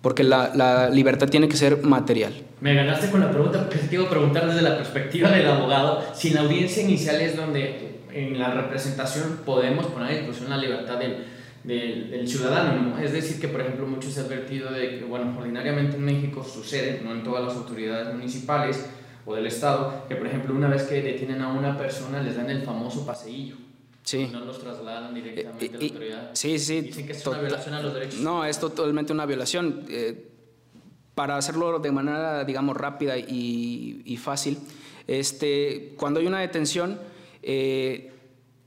Porque 0.00 0.22
la, 0.22 0.52
la 0.54 0.88
libertad 0.88 1.28
tiene 1.28 1.48
que 1.48 1.56
ser 1.56 1.82
material. 1.82 2.32
Me 2.60 2.74
ganaste 2.74 3.10
con 3.10 3.20
la 3.20 3.30
pregunta 3.30 3.68
porque 3.68 3.78
te 3.78 3.94
iba 3.96 4.06
a 4.06 4.10
preguntar 4.10 4.46
desde 4.46 4.62
la 4.62 4.76
perspectiva 4.76 5.30
del 5.30 5.46
abogado 5.46 6.02
si 6.14 6.28
en 6.28 6.34
la 6.34 6.40
audiencia 6.42 6.82
inicial 6.82 7.20
es 7.20 7.36
donde 7.36 8.00
en 8.12 8.38
la 8.38 8.52
representación 8.52 9.40
podemos 9.44 9.86
poner 9.86 10.12
en 10.12 10.18
discusión 10.20 10.50
la 10.50 10.56
libertad 10.56 10.98
del, 10.98 11.24
del, 11.64 12.10
del 12.10 12.28
ciudadano. 12.28 12.82
¿no? 12.90 12.98
Es 12.98 13.12
decir, 13.12 13.40
que 13.40 13.48
por 13.48 13.60
ejemplo 13.60 13.86
muchos 13.86 14.12
se 14.14 14.20
ha 14.20 14.24
advertido 14.24 14.70
de 14.72 14.98
que, 14.98 15.04
bueno, 15.04 15.36
ordinariamente 15.38 15.96
en 15.96 16.04
México 16.04 16.42
sucede, 16.44 17.00
no 17.04 17.12
en 17.12 17.22
todas 17.22 17.44
las 17.44 17.56
autoridades 17.56 18.14
municipales 18.14 18.86
o 19.26 19.34
del 19.34 19.46
Estado, 19.46 20.04
que 20.08 20.16
por 20.16 20.26
ejemplo 20.26 20.54
una 20.54 20.68
vez 20.68 20.84
que 20.84 21.02
detienen 21.02 21.42
a 21.42 21.48
una 21.52 21.76
persona 21.76 22.22
les 22.22 22.36
dan 22.36 22.48
el 22.50 22.62
famoso 22.62 23.04
paseillo. 23.06 23.56
Sí. 24.02 24.28
No 24.32 24.40
los 24.46 24.58
trasladan 24.58 25.12
directamente 25.14 25.66
Eh, 25.66 25.68
a 25.68 25.78
la 25.78 25.84
y- 25.84 25.88
autoridad. 25.90 26.30
sí, 26.32 26.58
sí. 26.58 26.80
Dicen 26.80 27.06
que 27.06 27.12
es 27.12 27.26
una 27.26 27.38
violación 27.40 27.74
a 27.74 27.82
los 27.82 27.92
derechos. 27.94 28.20
No, 28.20 28.44
es 28.44 28.58
totalmente 28.58 29.12
una 29.12 29.26
violación. 29.26 29.84
Eh, 29.88 30.26
para 31.14 31.36
hacerlo 31.36 31.78
de 31.80 31.92
manera, 31.92 32.44
digamos, 32.44 32.74
rápida 32.78 33.18
y, 33.18 34.00
y 34.06 34.16
fácil, 34.16 34.56
este, 35.06 35.92
cuando 35.98 36.18
hay 36.20 36.26
una 36.26 36.40
detención, 36.40 36.98
eh, 37.42 38.12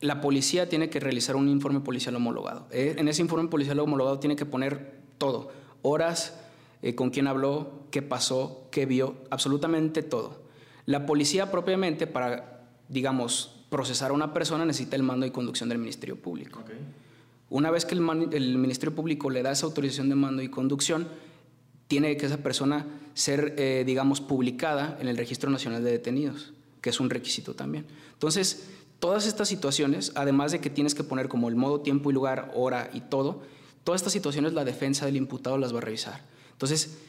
la 0.03 0.21
policía 0.21 0.69
tiene 0.69 0.89
que 0.89 0.99
realizar 0.99 1.35
un 1.35 1.47
informe 1.49 1.79
policial 1.79 2.15
homologado. 2.15 2.67
Eh, 2.71 2.95
en 2.97 3.07
ese 3.07 3.21
informe 3.21 3.49
policial 3.49 3.79
homologado 3.79 4.19
tiene 4.19 4.35
que 4.35 4.45
poner 4.45 4.99
todo, 5.17 5.51
horas, 5.81 6.39
eh, 6.81 6.93
con 6.95 7.09
quién 7.09 7.27
habló, 7.27 7.71
qué 7.91 8.01
pasó, 8.01 8.67
qué 8.71 8.85
vio, 8.85 9.15
absolutamente 9.29 10.03
todo. 10.03 10.41
La 10.85 11.05
policía 11.05 11.49
propiamente, 11.51 12.07
para, 12.07 12.65
digamos, 12.89 13.55
procesar 13.69 14.11
a 14.11 14.13
una 14.13 14.33
persona, 14.33 14.65
necesita 14.65 14.95
el 14.95 15.03
mando 15.03 15.25
y 15.25 15.31
conducción 15.31 15.69
del 15.69 15.77
Ministerio 15.79 16.17
Público. 16.17 16.61
Una 17.49 17.71
vez 17.71 17.85
que 17.85 17.95
el, 17.95 18.01
man- 18.01 18.29
el 18.33 18.57
Ministerio 18.57 18.93
Público 18.93 19.29
le 19.29 19.41
da 19.43 19.51
esa 19.51 19.65
autorización 19.65 20.09
de 20.09 20.15
mando 20.15 20.41
y 20.41 20.49
conducción, 20.49 21.07
tiene 21.87 22.17
que 22.17 22.25
esa 22.25 22.37
persona 22.37 22.85
ser, 23.13 23.55
eh, 23.57 23.83
digamos, 23.85 24.19
publicada 24.21 24.97
en 24.99 25.07
el 25.07 25.15
Registro 25.17 25.49
Nacional 25.49 25.83
de 25.83 25.91
Detenidos, 25.91 26.53
que 26.81 26.89
es 26.89 26.99
un 26.99 27.09
requisito 27.09 27.53
también. 27.53 27.85
Entonces, 28.13 28.69
todas 29.03 29.27
estas 29.27 29.49
situaciones, 29.49 30.13
además 30.15 30.53
de 30.53 30.61
que 30.61 30.69
tienes 30.69 30.95
que 30.95 31.03
poner 31.03 31.27
como 31.27 31.49
el 31.49 31.57
modo, 31.57 31.81
tiempo 31.81 32.09
y 32.09 32.13
lugar, 32.13 32.53
hora 32.55 32.89
y 32.93 33.01
todo, 33.01 33.41
todas 33.83 33.99
estas 33.99 34.13
situaciones 34.13 34.53
la 34.53 34.63
defensa 34.63 35.05
del 35.05 35.17
imputado 35.17 35.57
las 35.57 35.73
va 35.73 35.79
a 35.79 35.81
revisar. 35.81 36.21
Entonces, 36.53 36.99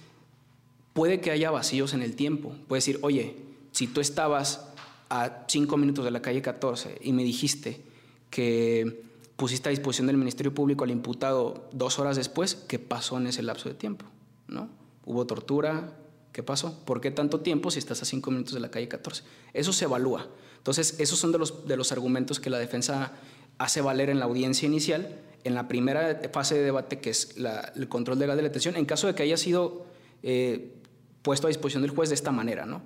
puede 0.92 1.20
que 1.20 1.30
haya 1.30 1.52
vacíos 1.52 1.94
en 1.94 2.02
el 2.02 2.16
tiempo. 2.16 2.52
Puede 2.66 2.78
decir, 2.78 2.98
oye, 3.02 3.36
si 3.70 3.86
tú 3.86 4.00
estabas 4.00 4.72
a 5.08 5.44
cinco 5.46 5.76
minutos 5.76 6.04
de 6.04 6.10
la 6.10 6.20
calle 6.20 6.42
14 6.42 6.98
y 7.00 7.12
me 7.12 7.22
dijiste 7.22 7.80
que 8.28 9.04
pusiste 9.36 9.68
a 9.68 9.70
disposición 9.70 10.08
del 10.08 10.16
Ministerio 10.16 10.52
Público 10.52 10.82
al 10.82 10.90
imputado 10.90 11.68
dos 11.70 12.00
horas 12.00 12.16
después, 12.16 12.56
¿qué 12.56 12.80
pasó 12.80 13.18
en 13.18 13.28
ese 13.28 13.44
lapso 13.44 13.68
de 13.68 13.76
tiempo? 13.76 14.04
¿No? 14.48 14.68
¿Hubo 15.04 15.28
tortura? 15.28 15.96
¿Qué 16.32 16.42
pasó? 16.42 16.76
¿Por 16.86 17.00
qué 17.00 17.12
tanto 17.12 17.38
tiempo 17.38 17.70
si 17.70 17.78
estás 17.78 18.02
a 18.02 18.04
cinco 18.04 18.32
minutos 18.32 18.54
de 18.54 18.58
la 18.58 18.72
calle 18.72 18.88
14? 18.88 19.22
Eso 19.52 19.72
se 19.72 19.84
evalúa. 19.84 20.26
Entonces, 20.64 20.98
esos 20.98 21.18
son 21.18 21.30
de 21.30 21.36
los, 21.36 21.68
de 21.68 21.76
los 21.76 21.92
argumentos 21.92 22.40
que 22.40 22.48
la 22.48 22.58
defensa 22.58 23.12
hace 23.58 23.82
valer 23.82 24.08
en 24.08 24.18
la 24.18 24.24
audiencia 24.24 24.64
inicial, 24.64 25.20
en 25.44 25.54
la 25.54 25.68
primera 25.68 26.22
fase 26.32 26.54
de 26.54 26.62
debate, 26.62 27.00
que 27.00 27.10
es 27.10 27.36
el 27.76 27.86
control 27.90 28.18
legal 28.18 28.34
de 28.38 28.42
la 28.44 28.48
detención, 28.48 28.74
en 28.76 28.86
caso 28.86 29.06
de 29.06 29.14
que 29.14 29.22
haya 29.22 29.36
sido 29.36 29.84
eh, 30.22 30.72
puesto 31.20 31.46
a 31.46 31.48
disposición 31.48 31.82
del 31.82 31.90
juez 31.90 32.08
de 32.08 32.14
esta 32.14 32.32
manera, 32.32 32.64
¿no? 32.64 32.80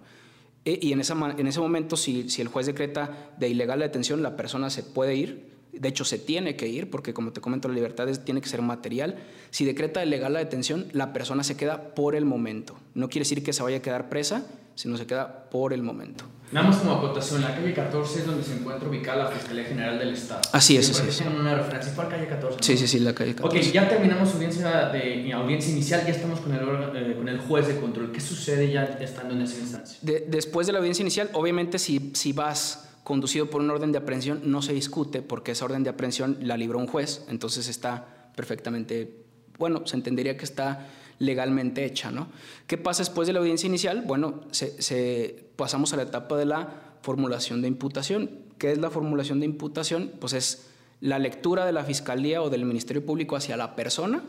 E- 0.65 0.81
y 0.83 0.93
en, 0.93 1.01
esa, 1.01 1.15
en 1.39 1.47
ese 1.47 1.61
momento, 1.61 1.97
si, 1.97 2.29
si 2.29 2.43
el 2.43 2.49
juez 2.49 2.67
decreta 2.67 3.31
de 3.39 3.49
ilegal 3.49 3.79
la 3.79 3.85
detención, 3.87 4.25
la 4.25 4.35
persona 4.35 4.71
se 4.71 4.83
puede 4.83 5.15
ir, 5.15 5.53
de 5.73 5.89
hecho 5.89 6.05
se 6.05 6.19
tiene 6.19 6.57
que 6.57 6.67
ir, 6.67 6.91
porque 6.91 7.15
como 7.15 7.33
te 7.33 7.41
comento, 7.41 7.69
la 7.69 7.75
libertad 7.75 8.09
tiene 8.25 8.41
que 8.41 8.49
ser 8.49 8.61
material. 8.61 9.19
Si 9.51 9.65
decreta 9.65 10.01
de 10.01 10.07
ilegal 10.07 10.33
la 10.33 10.41
detención, 10.41 10.89
la 10.91 11.13
persona 11.13 11.45
se 11.45 11.57
queda 11.57 11.95
por 11.95 12.17
el 12.17 12.25
momento. 12.25 12.77
No 12.95 13.09
quiere 13.09 13.23
decir 13.23 13.45
que 13.45 13.53
se 13.53 13.63
vaya 13.63 13.77
a 13.77 13.83
quedar 13.83 14.09
presa, 14.09 14.45
sino 14.75 14.97
se 14.97 15.07
queda 15.07 15.49
por 15.49 15.73
el 15.73 15.85
momento. 15.85 16.25
Nada 16.51 16.67
más 16.69 16.79
como 16.79 16.93
acotación, 16.93 17.43
la 17.43 17.55
calle 17.55 17.75
14 17.75 18.21
es 18.21 18.27
donde 18.27 18.43
se 18.43 18.55
encuentra 18.55 18.89
ubicada 18.89 19.25
la 19.25 19.31
Fiscalía 19.31 19.65
General 19.65 19.99
del 19.99 20.15
Estado. 20.15 20.41
Así 20.53 20.77
es, 20.79 20.89
así 20.91 21.07
es. 21.07 21.21
una 21.21 21.55
referencia. 21.55 21.93
¿Cuál 21.95 22.09
calle 22.09 22.27
14? 22.27 22.57
no? 22.57 22.63
Sí, 22.63 22.79
sí, 22.79 22.87
sí, 22.87 22.99
la 23.01 23.15
calle 23.15 23.35
14. 23.35 23.59
Ok, 23.59 23.73
ya 23.73 23.87
terminamos 23.89 24.33
audiencia, 24.35 24.89
de, 24.89 25.31
audiencia 25.35 25.71
inicial, 25.73 26.03
ya 26.07 26.13
estamos 26.13 26.41
con 26.41 26.53
el, 26.55 26.61
eh, 26.63 27.17
con 27.17 27.29
el 27.29 27.39
juez 27.39 27.69
de 27.69 27.79
control. 27.79 28.13
¿Qué 28.13 28.21
sucede 28.21 28.73
ya 28.73 28.85
estando 28.85 29.35
en 29.35 29.43
esa 29.43 29.59
instancia? 29.59 29.99
De- 30.01 30.25
después 30.27 30.67
de 30.67 30.73
la 30.73 30.79
audiencia 30.79 31.03
inicial, 31.03 31.29
obviamente 31.35 31.79
si, 31.79 32.13
si 32.15 32.33
vas 32.33 32.89
conducido 33.05 33.51
por 33.51 33.61
una 33.61 33.75
orden 33.75 33.93
de 33.93 33.99
aprehensión, 33.99 34.41
no 34.45 34.63
se 34.63 34.73
discute 34.73 35.21
porque 35.23 35.53
esa 35.53 35.67
orden 35.67 35.83
de 35.83 35.91
aprehensión 35.91 36.39
la 36.43 36.57
libró 36.57 36.79
un 36.79 36.87
juez, 36.87 37.25
entonces 37.29 37.69
está 37.69 38.07
perfectamente, 38.37 39.25
bueno, 39.59 39.87
se 39.87 39.97
entendería 39.97 40.37
que 40.37 40.45
está 40.45 40.87
legalmente 41.19 41.85
hecha, 41.85 42.11
¿no? 42.11 42.29
¿Qué 42.67 42.79
pasa 42.79 43.03
después 43.03 43.27
de 43.27 43.33
la 43.33 43.41
audiencia 43.41 43.67
inicial? 43.67 44.03
Bueno, 44.07 44.43
se, 44.51 44.81
se- 44.83 45.49
pasamos 45.57 45.93
a 45.93 45.97
la 45.97 46.03
etapa 46.05 46.37
de 46.37 46.45
la 46.47 46.97
formulación 47.03 47.61
de 47.63 47.69
imputación. 47.69 48.31
¿Qué 48.59 48.71
es 48.73 48.79
la 48.79 48.91
formulación 48.91 49.41
de 49.41 49.47
imputación? 49.47 50.13
Pues 50.21 50.33
es 50.33 50.69
la 51.01 51.19
lectura 51.19 51.65
de 51.67 51.73
la 51.73 51.85
Fiscalía 51.85 52.43
o 52.43 52.51
del 52.51 52.65
Ministerio 52.65 53.05
Público 53.05 53.37
hacia 53.37 53.57
la 53.57 53.75
persona 53.77 54.23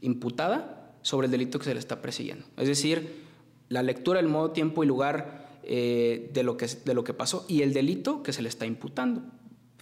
imputada 0.00 0.92
sobre 1.02 1.26
el 1.26 1.30
delito 1.30 1.58
que 1.58 1.64
se 1.66 1.74
le 1.74 1.80
está 1.80 2.02
persiguiendo. 2.02 2.44
Es 2.56 2.68
decir, 2.68 3.24
la 3.68 3.82
lectura, 3.82 4.20
el 4.20 4.28
modo, 4.28 4.50
tiempo 4.50 4.84
y 4.84 4.86
lugar 4.86 5.46
eh, 5.64 6.30
de, 6.32 6.42
lo 6.42 6.56
que, 6.56 6.66
de 6.66 6.94
lo 6.94 7.04
que 7.04 7.14
pasó 7.14 7.44
y 7.48 7.62
el 7.62 7.72
delito 7.72 8.22
que 8.22 8.32
se 8.32 8.42
le 8.42 8.48
está 8.48 8.66
imputando. 8.66 9.22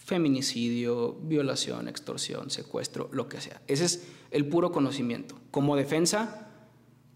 Feminicidio, 0.04 1.14
violación, 1.22 1.88
extorsión, 1.88 2.50
secuestro, 2.50 3.08
lo 3.10 3.26
que 3.26 3.40
sea. 3.40 3.62
Ese 3.66 3.86
es 3.86 4.04
el 4.30 4.46
puro 4.46 4.70
conocimiento. 4.70 5.34
Como 5.50 5.76
defensa, 5.76 6.48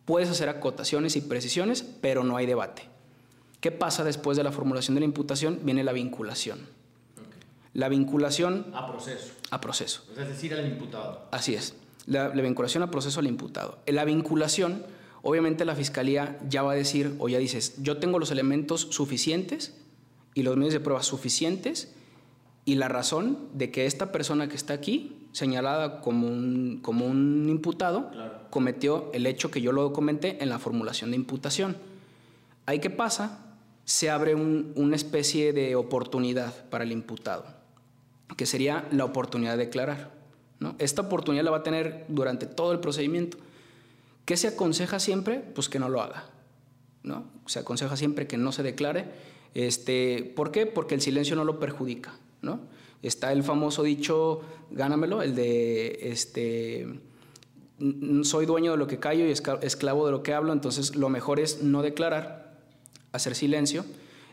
puedes 0.07 0.31
hacer 0.31 0.49
acotaciones 0.49 1.15
y 1.15 1.21
precisiones, 1.21 1.83
pero 1.83 2.25
no 2.25 2.39
hay 2.39 2.47
debate. 2.47 2.85
¿Qué 3.61 3.71
pasa 3.71 4.05
después 4.05 4.39
de 4.39 4.43
la 4.43 4.53
formulación 4.53 4.95
de 4.95 5.01
la 5.01 5.05
imputación? 5.05 5.61
Viene 5.65 5.85
la 5.85 5.93
vinculación. 5.93 6.61
La 7.75 7.91
vinculación 7.91 8.69
A 8.73 8.87
proceso. 8.91 9.33
a 9.51 9.61
proceso. 9.61 10.05
Es 10.19 10.27
decir, 10.27 10.55
al 10.55 10.67
imputado. 10.67 11.29
Así 11.31 11.55
es. 11.55 11.75
La, 12.07 12.29
la 12.35 12.41
vinculación 12.41 12.83
a 12.83 12.91
proceso 12.91 13.21
al 13.21 13.27
imputado. 13.27 13.81
En 13.85 13.97
la 13.97 14.07
vinculación, 14.07 14.87
obviamente 15.21 15.67
la 15.67 15.75
fiscalía 15.77 16.39
ya 16.49 16.63
va 16.63 16.73
a 16.73 16.75
decir, 16.75 17.17
o 17.19 17.29
ya 17.29 17.37
dices, 17.39 17.75
yo 17.83 17.99
tengo 17.99 18.19
los 18.19 18.31
elementos 18.31 18.89
suficientes 18.91 19.75
y 20.33 20.43
los 20.43 20.57
medios 20.57 20.73
de 20.73 20.81
prueba 20.81 21.03
suficientes 21.03 21.93
y 22.69 22.75
la 22.75 22.89
razón 22.89 23.39
de 23.55 23.71
que 23.71 23.87
esta 23.87 24.13
persona 24.13 24.49
que 24.49 24.57
está 24.57 24.75
aquí, 24.75 25.27
señalada 25.33 26.01
como 26.03 26.27
un, 26.29 26.81
como 26.83 27.07
un 27.07 27.47
imputado, 27.49 28.11
Claro. 28.11 28.41
cometió 28.51 29.11
el 29.15 29.27
hecho 29.27 29.51
que 29.51 29.63
yo 29.63 29.73
lo 29.73 29.81
documenté 29.83 30.43
en 30.43 30.51
la 30.51 30.59
formulación 30.59 31.11
de 31.11 31.17
imputación. 31.17 31.77
Ahí 32.67 32.79
qué 32.79 32.91
pasa? 32.91 33.39
Se 33.87 34.11
abre 34.11 34.35
un- 34.35 34.73
una 34.77 34.97
especie 34.97 35.55
de 35.55 35.77
oportunidad 35.77 36.69
para 36.69 36.85
el 36.85 36.93
imputado, 36.93 37.47
que 38.37 38.45
sería 38.45 38.87
la 38.91 39.07
oportunidad 39.07 39.53
de 39.57 39.65
declarar. 39.65 40.11
¿no? 40.61 40.75
Esta 40.79 41.01
oportunidad 41.03 41.45
la 41.45 41.51
va 41.53 41.59
a 41.59 41.63
tener 41.63 42.05
durante 42.09 42.45
todo 42.47 42.73
el 42.73 42.81
procedimiento. 42.81 43.39
¿Qué 44.27 44.37
se 44.37 44.49
aconseja 44.49 44.99
siempre? 45.01 45.39
Pues 45.55 45.71
que 45.71 45.79
no 45.79 45.89
lo 45.89 46.03
haga. 46.03 46.25
¿no? 47.03 47.25
Se 47.47 47.61
aconseja 47.61 47.97
siempre 47.97 48.27
que 48.27 48.37
no 48.37 48.53
se 48.53 48.63
declare. 48.63 49.07
Este, 49.55 50.31
¿Por 50.37 50.51
qué? 50.51 50.67
Porque 50.67 50.95
el 50.95 51.01
silencio 51.01 51.35
no 51.35 51.45
lo 51.45 51.59
perjudica. 51.59 52.13
¿No? 52.43 52.61
Está 53.03 53.33
el 53.33 53.43
famoso 53.43 53.83
dicho, 53.83 54.41
gánamelo, 54.71 55.23
el 55.23 55.35
de 55.35 55.99
este, 56.11 56.87
"N- 57.81 58.25
soy 58.25 58.45
dueño 58.47 58.73
de 58.73 58.77
lo 58.79 58.87
que 58.87 58.99
callo 58.99 59.25
y 59.27 59.31
esclavo 59.31 60.07
de 60.07 60.13
lo 60.13 60.23
que 60.23 60.35
hablo, 60.35 60.53
entonces 60.53 60.97
lo 60.97 61.09
mejor 61.09 61.39
es 61.41 61.63
no 61.63 61.83
declarar, 61.83 62.59
hacer 63.13 63.35
silencio. 63.35 63.85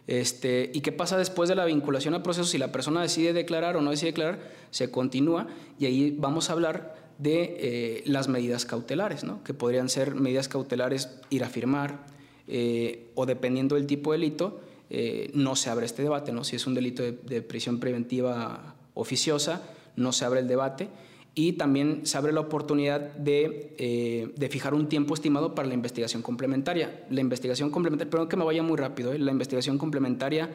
Este, 0.08 0.70
¿Y 0.74 0.82
qué 0.82 0.92
pasa 0.92 1.18
después 1.18 1.50
de 1.50 1.56
la 1.56 1.66
vinculación 1.66 2.14
a 2.14 2.22
proceso? 2.24 2.46
Si 2.48 2.58
la 2.58 2.72
persona 2.72 3.02
decide 3.02 3.34
declarar 3.34 3.76
o 3.78 3.82
no 3.82 3.90
decide 3.92 4.12
declarar, 4.12 4.52
se 4.72 4.92
continúa 4.92 5.48
y 5.80 5.86
ahí 5.86 6.16
vamos 6.18 6.50
a 6.50 6.54
hablar 6.54 6.96
de 7.18 7.56
eh, 7.60 8.04
las 8.06 8.28
medidas 8.28 8.66
cautelares, 8.66 9.24
¿no? 9.24 9.44
que 9.44 9.54
podrían 9.54 9.90
ser 9.90 10.14
medidas 10.16 10.48
cautelares 10.48 11.10
ir 11.30 11.44
a 11.44 11.50
firmar 11.50 12.06
eh, 12.48 13.10
o 13.16 13.26
dependiendo 13.26 13.76
del 13.76 13.88
tipo 13.88 14.12
de 14.12 14.20
delito, 14.20 14.60
eh, 14.90 15.32
no 15.34 15.56
se 15.56 15.70
abre 15.70 15.86
este 15.86 16.04
debate. 16.04 16.32
¿no? 16.32 16.44
Si 16.44 16.56
es 16.56 16.68
un 16.68 16.74
delito 16.74 17.04
de, 17.04 17.12
de 17.12 17.42
prisión 17.42 17.80
preventiva 17.80 18.76
oficiosa, 18.94 19.62
no 19.96 20.12
se 20.12 20.26
abre 20.26 20.40
el 20.42 20.48
debate 20.48 20.90
y 21.36 21.54
también 21.54 22.06
se 22.06 22.18
abre 22.18 22.32
la 22.32 22.40
oportunidad 22.40 23.02
de, 23.02 23.76
eh, 23.78 24.34
de 24.36 24.50
fijar 24.50 24.74
un 24.74 24.88
tiempo 24.88 25.14
estimado 25.14 25.54
para 25.54 25.68
la 25.68 25.74
investigación 25.74 26.22
complementaria. 26.22 27.06
La 27.10 27.20
investigación 27.20 27.70
complementaria, 27.70 28.10
perdón 28.10 28.30
que 28.30 28.38
me 28.38 28.46
vaya 28.46 28.64
muy 28.64 28.78
rápido, 28.78 29.12
¿eh? 29.12 29.20
la 29.20 29.32
investigación 29.32 29.78
complementaria 29.78 30.50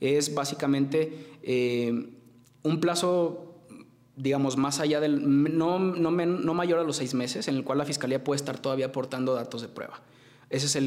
es 0.00 0.34
básicamente 0.34 1.30
eh, 1.42 2.10
un 2.62 2.80
plazo, 2.80 3.62
digamos, 4.16 4.58
más 4.58 4.80
allá 4.80 5.00
del, 5.00 5.56
no, 5.56 5.78
no, 5.78 6.10
no 6.10 6.54
mayor 6.54 6.78
a 6.78 6.84
los 6.84 6.96
seis 6.96 7.14
meses, 7.14 7.48
en 7.48 7.56
el 7.56 7.64
cual 7.64 7.78
la 7.78 7.86
Fiscalía 7.86 8.22
puede 8.22 8.36
estar 8.36 8.58
todavía 8.58 8.86
aportando 8.86 9.34
datos 9.34 9.62
de 9.62 9.68
prueba. 9.68 10.02
Ese 10.50 10.66
es 10.66 10.76
el, 10.76 10.84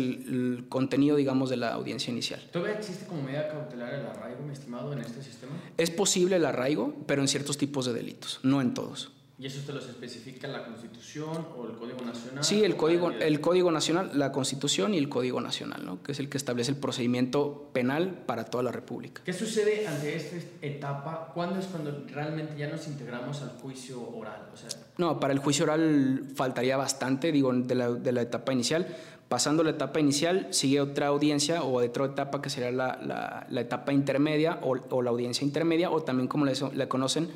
el 0.60 0.66
contenido, 0.70 1.16
digamos, 1.18 1.50
de 1.50 1.58
la 1.58 1.74
audiencia 1.74 2.12
inicial. 2.12 2.42
¿Todavía 2.52 2.78
existe 2.78 3.06
como 3.06 3.22
medida 3.22 3.48
cautelar 3.48 3.94
el 3.94 4.06
arraigo, 4.06 4.42
mi 4.42 4.54
estimado, 4.54 4.92
en 4.94 5.00
este 5.00 5.22
sistema? 5.22 5.52
Es 5.78 5.92
posible 5.92 6.38
el 6.38 6.46
arraigo, 6.46 6.96
pero 7.06 7.22
en 7.22 7.28
ciertos 7.28 7.58
tipos 7.58 7.86
de 7.86 7.94
delitos, 7.94 8.40
no 8.44 8.62
en 8.62 8.74
todos. 8.74 9.12
¿Y 9.42 9.48
eso 9.48 9.58
usted 9.58 9.74
los 9.74 9.90
especifica 9.90 10.48
la 10.48 10.64
Constitución 10.64 11.48
o 11.58 11.66
el 11.66 11.76
Código 11.76 12.06
Nacional? 12.06 12.44
Sí, 12.44 12.64
el 12.64 12.76
Código, 12.76 13.10
el 13.10 13.42
Código 13.42 13.72
Nacional, 13.72 14.12
la 14.14 14.32
Constitución 14.32 14.94
y 14.94 15.00
el 15.00 15.10
Código 15.10 15.42
Nacional, 15.42 15.84
¿no? 15.84 16.04
que 16.04 16.12
es 16.12 16.20
el 16.20 16.30
que 16.30 16.38
establece 16.38 16.70
el 16.70 16.78
procedimiento 16.78 17.72
penal 17.74 18.22
para 18.28 18.46
toda 18.46 18.64
la 18.64 18.72
República. 18.72 19.24
¿Qué 19.26 19.34
sucede 19.34 19.88
ante 19.88 20.16
esta 20.16 20.38
etapa? 20.62 21.32
¿Cuándo 21.34 21.60
es 21.60 21.66
cuando 21.66 22.06
realmente 22.14 22.56
ya 22.56 22.68
nos 22.68 22.86
integramos 22.86 23.42
al 23.42 23.50
juicio 23.60 24.08
oral? 24.16 24.48
O 24.54 24.58
sea, 24.58 24.70
no, 25.00 25.20
para 25.20 25.34
el 25.34 25.40
juicio 25.40 25.64
oral 25.64 26.28
faltaría 26.36 26.78
bastante, 26.78 27.32
digo, 27.32 27.52
de 27.52 27.74
la, 27.74 27.90
de 27.90 28.12
la 28.12 28.22
etapa 28.22 28.54
inicial. 28.54 28.96
Pasando 29.32 29.64
la 29.64 29.70
etapa 29.70 30.02
inicial, 30.02 30.50
sigue 30.50 30.82
otra 30.82 31.08
audiencia 31.08 31.64
o 31.64 31.82
otra 31.82 32.04
etapa 32.04 32.42
que 32.42 32.50
sería 32.50 32.70
la, 32.70 33.00
la, 33.02 33.48
la 33.50 33.62
etapa 33.62 33.94
intermedia 33.94 34.60
o, 34.62 35.02
la 35.02 35.10
audiencia 35.10 35.46
intermedia 35.46 35.90
o 35.90 36.04
también 36.04 36.28
como 36.28 36.44
le, 36.44 36.52
le 36.74 36.88
conocen, 36.90 37.30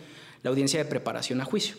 la 0.43 0.49
audiencia 0.49 0.77
de 0.77 0.89
preparación 0.89 1.39
a 1.39 1.45
juicio. 1.45 1.77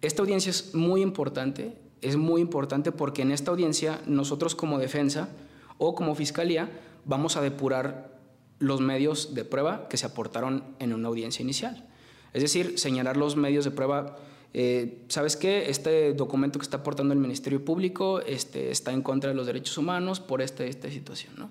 Esta 0.00 0.22
audiencia 0.22 0.48
es 0.48 0.74
muy 0.74 1.02
importante, 1.02 1.76
es 2.00 2.16
muy 2.16 2.40
importante 2.40 2.90
porque 2.90 3.20
en 3.20 3.32
esta 3.32 3.50
audiencia 3.50 4.00
nosotros 4.06 4.54
como 4.54 4.78
defensa 4.78 5.28
o 5.76 5.94
como 5.94 6.14
fiscalía 6.14 6.70
vamos 7.04 7.36
a 7.36 7.42
depurar 7.42 8.18
los 8.60 8.80
medios 8.80 9.34
de 9.34 9.44
prueba 9.44 9.88
que 9.88 9.98
se 9.98 10.06
aportaron 10.06 10.64
en 10.78 10.94
una 10.94 11.08
audiencia 11.08 11.42
inicial. 11.42 11.86
Es 12.32 12.40
decir, 12.40 12.78
señalar 12.78 13.18
los 13.18 13.36
medios 13.36 13.66
de 13.66 13.72
prueba, 13.72 14.16
eh, 14.52 15.02
¿sabes 15.08 15.36
qué? 15.36 15.70
Este 15.70 16.12
documento 16.12 16.58
que 16.58 16.64
está 16.64 16.78
aportando 16.78 17.14
el 17.14 17.20
Ministerio 17.20 17.64
Público 17.64 18.20
este, 18.20 18.70
está 18.70 18.92
en 18.92 19.02
contra 19.02 19.30
de 19.30 19.36
los 19.36 19.46
derechos 19.46 19.78
humanos 19.78 20.20
por 20.20 20.42
esta, 20.42 20.64
esta 20.64 20.90
situación. 20.90 21.50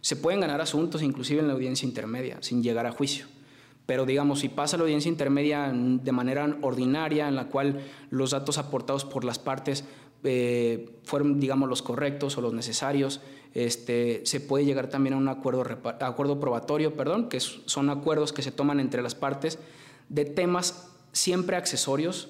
Se 0.00 0.16
pueden 0.16 0.40
ganar 0.40 0.60
asuntos 0.60 1.02
inclusive 1.02 1.40
en 1.40 1.48
la 1.48 1.54
audiencia 1.54 1.86
intermedia 1.86 2.38
sin 2.40 2.62
llegar 2.62 2.86
a 2.86 2.92
juicio 2.92 3.26
pero 3.86 4.04
digamos, 4.04 4.40
si 4.40 4.48
pasa 4.48 4.76
la 4.76 4.82
audiencia 4.82 5.08
intermedia 5.08 5.72
de 5.72 6.12
manera 6.12 6.56
ordinaria, 6.60 7.28
en 7.28 7.36
la 7.36 7.46
cual 7.46 7.80
los 8.10 8.32
datos 8.32 8.58
aportados 8.58 9.04
por 9.04 9.24
las 9.24 9.38
partes 9.38 9.84
eh, 10.24 10.98
fueron, 11.04 11.38
digamos, 11.38 11.68
los 11.68 11.82
correctos 11.82 12.36
o 12.36 12.40
los 12.40 12.52
necesarios, 12.52 13.20
este, 13.54 14.22
se 14.26 14.40
puede 14.40 14.64
llegar 14.64 14.88
también 14.88 15.14
a 15.14 15.16
un 15.16 15.28
acuerdo, 15.28 15.64
acuerdo 16.00 16.40
probatorio, 16.40 16.94
perdón, 16.94 17.28
que 17.28 17.38
son 17.38 17.88
acuerdos 17.88 18.32
que 18.32 18.42
se 18.42 18.50
toman 18.50 18.80
entre 18.80 19.02
las 19.02 19.14
partes 19.14 19.60
de 20.08 20.24
temas 20.24 20.90
siempre 21.12 21.56
accesorios, 21.56 22.28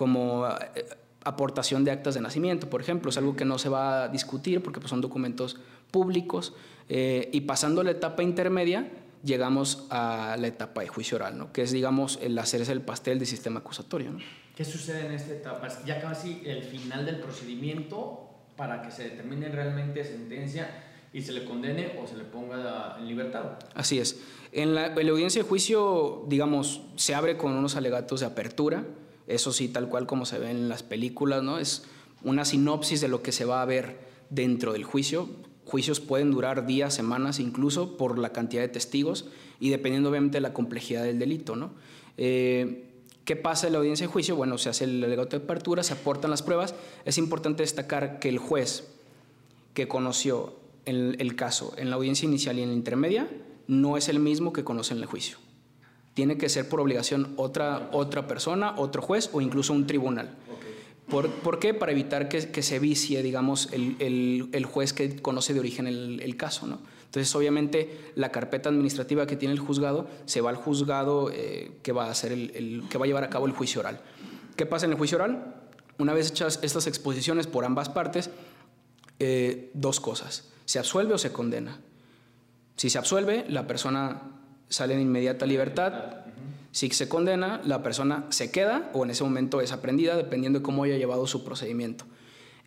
como 0.00 0.48
eh, 0.48 0.86
aportación 1.24 1.84
de 1.84 1.90
actas 1.90 2.14
de 2.14 2.22
nacimiento, 2.22 2.70
por 2.70 2.80
ejemplo, 2.80 3.10
es 3.10 3.18
algo 3.18 3.36
que 3.36 3.44
no 3.44 3.58
se 3.58 3.68
va 3.68 4.04
a 4.04 4.08
discutir 4.08 4.62
porque 4.62 4.80
pues, 4.80 4.88
son 4.88 5.02
documentos 5.02 5.58
públicos, 5.90 6.54
eh, 6.88 7.28
y 7.34 7.42
pasando 7.42 7.82
la 7.82 7.90
etapa 7.90 8.22
intermedia, 8.22 8.90
llegamos 9.22 9.86
a 9.90 10.38
la 10.40 10.46
etapa 10.46 10.80
de 10.80 10.88
juicio 10.88 11.16
oral, 11.16 11.36
¿no? 11.36 11.52
que 11.52 11.60
es, 11.60 11.72
digamos, 11.72 12.18
el 12.22 12.38
hacerse 12.38 12.72
el 12.72 12.80
pastel 12.80 13.18
del 13.18 13.28
sistema 13.28 13.60
acusatorio. 13.60 14.12
¿no? 14.12 14.20
¿Qué 14.56 14.64
sucede 14.64 15.04
en 15.04 15.12
esta 15.12 15.34
etapa? 15.34 15.66
Es 15.66 15.84
ya 15.84 16.00
casi 16.00 16.40
el 16.46 16.62
final 16.62 17.04
del 17.04 17.20
procedimiento 17.20 18.26
para 18.56 18.80
que 18.80 18.90
se 18.90 19.02
determine 19.02 19.50
realmente 19.50 20.02
sentencia 20.02 20.82
y 21.12 21.20
se 21.20 21.32
le 21.32 21.44
condene 21.44 21.98
o 22.02 22.06
se 22.06 22.16
le 22.16 22.24
ponga 22.24 22.96
en 22.98 23.06
libertad. 23.06 23.58
Así 23.74 23.98
es. 23.98 24.18
En 24.50 24.74
la, 24.74 24.86
en 24.86 25.04
la 25.06 25.12
audiencia 25.12 25.42
de 25.42 25.46
juicio, 25.46 26.24
digamos, 26.26 26.80
se 26.96 27.14
abre 27.14 27.36
con 27.36 27.52
unos 27.52 27.76
alegatos 27.76 28.20
de 28.20 28.26
apertura, 28.26 28.86
eso 29.34 29.52
sí, 29.52 29.68
tal 29.68 29.88
cual 29.88 30.06
como 30.06 30.26
se 30.26 30.38
ve 30.38 30.50
en 30.50 30.68
las 30.68 30.82
películas, 30.82 31.42
¿no? 31.42 31.58
Es 31.58 31.84
una 32.22 32.44
sinopsis 32.44 33.00
de 33.00 33.08
lo 33.08 33.22
que 33.22 33.32
se 33.32 33.44
va 33.44 33.62
a 33.62 33.64
ver 33.64 33.98
dentro 34.30 34.72
del 34.72 34.84
juicio, 34.84 35.28
Juicios 35.70 36.00
pueden 36.00 36.32
durar 36.32 36.66
días, 36.66 36.92
semanas, 36.92 37.38
incluso 37.38 37.96
por 37.96 38.18
la 38.18 38.32
cantidad 38.32 38.60
de 38.60 38.68
testigos 38.68 39.26
y 39.60 39.70
dependiendo 39.70 40.10
obviamente 40.10 40.38
de 40.38 40.40
la 40.40 40.52
complejidad 40.52 41.04
del 41.04 41.20
delito. 41.20 41.54
¿no? 41.54 41.70
Eh, 42.16 42.86
¿Qué 43.24 43.36
pasa 43.36 43.68
en 43.68 43.74
la 43.74 43.78
audiencia 43.78 44.04
de 44.04 44.12
juicio? 44.12 44.34
Bueno, 44.34 44.58
se 44.58 44.68
hace 44.68 44.82
el 44.82 45.04
alegato 45.04 45.38
de 45.38 45.44
apertura, 45.44 45.84
se 45.84 45.92
aportan 45.92 46.28
las 46.28 46.42
pruebas. 46.42 46.74
Es 47.04 47.18
importante 47.18 47.62
destacar 47.62 48.18
que 48.18 48.28
el 48.28 48.38
juez 48.38 48.88
que 49.72 49.86
conoció 49.86 50.54
el, 50.86 51.14
el 51.20 51.36
caso 51.36 51.72
en 51.76 51.88
la 51.88 51.94
audiencia 51.94 52.26
inicial 52.26 52.58
y 52.58 52.62
en 52.62 52.70
la 52.70 52.74
intermedia 52.74 53.28
no 53.68 53.96
es 53.96 54.08
el 54.08 54.18
mismo 54.18 54.52
que 54.52 54.64
conoce 54.64 54.94
en 54.94 54.98
el 54.98 55.06
juicio. 55.06 55.38
Tiene 56.14 56.36
que 56.36 56.48
ser 56.48 56.68
por 56.68 56.80
obligación 56.80 57.34
otra, 57.36 57.88
otra 57.92 58.26
persona, 58.26 58.74
otro 58.76 59.02
juez 59.02 59.30
o 59.32 59.40
incluso 59.40 59.72
un 59.72 59.86
tribunal. 59.86 60.36
¿Por, 61.10 61.58
qué? 61.58 61.74
Para 61.74 61.92
evitar 61.92 62.28
que, 62.28 62.62
se 62.62 62.78
vicie, 62.78 63.22
digamos, 63.22 63.68
el, 63.72 64.66
juez 64.70 64.92
que 64.92 65.20
conoce 65.20 65.52
de 65.52 65.60
origen 65.60 65.86
el, 65.86 66.36
caso, 66.36 66.66
¿no? 66.66 66.78
Entonces, 67.06 67.34
obviamente, 67.34 68.12
la 68.14 68.30
carpeta 68.30 68.68
administrativa 68.68 69.26
que 69.26 69.34
tiene 69.34 69.52
el 69.52 69.58
juzgado 69.58 70.06
se 70.26 70.40
va 70.40 70.50
al 70.50 70.56
juzgado 70.56 71.30
eh, 71.32 71.72
que, 71.82 71.90
va 71.90 72.06
a 72.06 72.10
hacer 72.10 72.30
el, 72.30 72.84
que 72.88 72.98
va 72.98 73.04
a 73.04 73.08
llevar 73.08 73.24
a 73.24 73.30
cabo 73.30 73.46
el 73.46 73.52
juicio 73.52 73.80
oral. 73.80 74.00
¿Qué 74.54 74.64
pasa 74.64 74.86
en 74.86 74.92
el 74.92 74.98
juicio 74.98 75.16
oral? 75.16 75.56
Una 75.98 76.14
vez 76.14 76.30
hechas 76.30 76.60
estas 76.62 76.86
exposiciones 76.86 77.48
por 77.48 77.64
ambas 77.64 77.88
partes, 77.88 78.30
eh, 79.18 79.70
dos 79.74 79.98
cosas. 79.98 80.52
¿Se 80.64 80.78
absuelve 80.78 81.14
o 81.14 81.18
se 81.18 81.32
condena? 81.32 81.80
Si 82.76 82.88
se 82.88 82.98
absuelve, 82.98 83.44
la 83.48 83.66
persona 83.66 84.39
sale 84.70 84.94
en 84.94 85.02
inmediata 85.02 85.44
libertad 85.44 86.20
si 86.72 86.88
se 86.90 87.08
condena, 87.08 87.60
la 87.64 87.82
persona 87.82 88.26
se 88.28 88.50
queda 88.50 88.90
o 88.92 89.04
en 89.04 89.10
ese 89.10 89.24
momento 89.24 89.60
es 89.60 89.72
aprendida, 89.72 90.16
dependiendo 90.16 90.60
de 90.60 90.62
cómo 90.62 90.84
haya 90.84 90.96
llevado 90.96 91.26
su 91.26 91.42
procedimiento. 91.42 92.04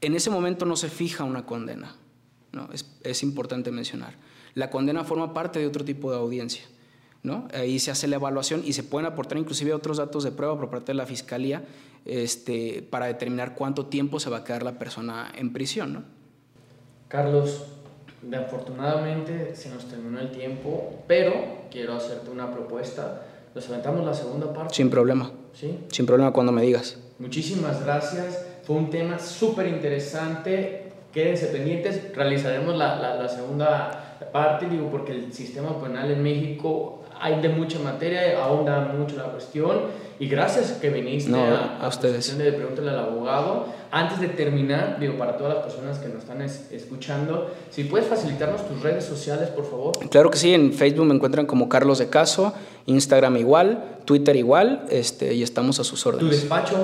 En 0.01 0.15
ese 0.15 0.29
momento 0.29 0.65
no 0.65 0.75
se 0.75 0.89
fija 0.89 1.23
una 1.23 1.45
condena, 1.45 1.95
¿no? 2.51 2.69
es, 3.03 3.23
importante 3.23 3.71
mencionar. 3.71 4.15
La 4.55 4.69
condena 4.69 5.05
forma 5.05 5.33
parte 5.33 5.59
de 5.59 5.67
otro 5.67 5.85
tipo 5.85 6.11
de 6.11 6.17
audiencia. 6.17 6.63
¿no? 7.23 7.47
Ahí 7.53 7.79
se 7.79 7.91
hace 7.91 8.09
la 8.09 8.17
evaluación 8.17 8.63
y 8.65 8.73
se 8.73 8.83
pueden 8.83 9.05
aportar 9.05 9.37
inclusive 9.37 9.73
otros 9.73 9.95
datos 9.95 10.25
de 10.25 10.31
prueba 10.31 10.57
por 10.57 10.69
parte 10.69 10.91
de 10.91 10.95
la 10.95 11.05
Fiscalía 11.05 11.63
este, 12.03 12.85
para 12.89 13.05
determinar 13.05 13.55
cuánto 13.55 13.85
tiempo 13.85 14.19
se 14.19 14.29
va 14.29 14.39
a 14.39 14.43
quedar 14.43 14.63
la 14.63 14.77
persona 14.77 15.31
en 15.33 15.53
prisión. 15.53 15.93
¿no? 15.93 16.03
Carlos, 17.07 17.63
afortunadamente 18.35 19.55
se 19.55 19.69
nos 19.69 19.85
terminó 19.87 20.19
el 20.19 20.31
tiempo, 20.31 21.03
pero 21.07 21.33
quiero 21.69 21.95
hacerte 21.95 22.29
una 22.29 22.51
propuesta 22.51 23.23
nos 23.55 23.69
aventamos 23.69 24.03
la 24.03 24.13
segunda 24.13 24.51
parte. 24.51 24.73
Sin 24.73 24.89
problema. 24.89 25.31
¿Sí? 25.53 25.79
Sin 25.89 26.05
problema 26.05 26.31
cuando 26.31 26.51
me 26.51 26.63
digas. 26.63 26.97
Muchísimas 27.19 27.83
gracias. 27.83 28.45
Fue 28.63 28.75
un 28.75 28.89
tema 28.89 29.19
súper 29.19 29.67
interesante. 29.67 30.91
Quédense 31.11 31.47
pendientes. 31.47 32.15
Realizaremos 32.15 32.75
la, 32.75 32.95
la, 32.95 33.15
la, 33.15 33.29
segunda 33.29 34.17
parte, 34.31 34.67
digo, 34.67 34.89
porque 34.89 35.11
el 35.11 35.33
sistema 35.33 35.79
penal 35.79 36.09
en 36.09 36.23
México 36.23 37.02
hay 37.23 37.41
de 37.41 37.47
mucha 37.47 37.79
materia, 37.79 38.43
ahonda 38.43 38.81
mucho 38.81 39.15
la 39.15 39.31
cuestión. 39.31 40.03
Y 40.19 40.27
gracias 40.27 40.73
que 40.73 40.89
viniste 40.89 41.33
a, 41.33 41.79
a, 41.81 41.87
ustedes. 41.87 42.37
de 42.37 42.51
Pregúntale 42.51 42.89
al 42.91 42.99
Abogado. 42.99 43.65
Antes 43.91 44.19
de 44.19 44.27
terminar, 44.27 44.97
digo, 44.99 45.17
para 45.17 45.37
todas 45.37 45.55
las 45.55 45.63
personas 45.63 45.99
que 45.99 46.09
nos 46.09 46.19
están 46.19 46.41
escuchando, 46.41 47.49
si 47.69 47.85
puedes 47.85 48.07
facilitarnos 48.07 48.67
tus 48.67 48.81
redes 48.81 49.05
sociales, 49.05 49.49
por 49.49 49.65
favor. 49.65 49.93
Claro 50.09 50.29
que 50.29 50.37
sí, 50.37 50.53
en 50.53 50.73
Facebook 50.73 51.05
me 51.05 51.15
encuentran 51.15 51.45
como 51.45 51.69
Carlos 51.69 51.99
de 51.99 52.09
Caso, 52.09 52.53
Instagram 52.85 53.37
igual, 53.37 53.99
Twitter 54.05 54.35
igual, 54.35 54.85
este, 54.89 55.33
y 55.33 55.43
estamos 55.43 55.79
a 55.79 55.83
sus 55.83 56.05
órdenes. 56.05 56.29
¿Tu 56.29 56.41
despacho? 56.41 56.75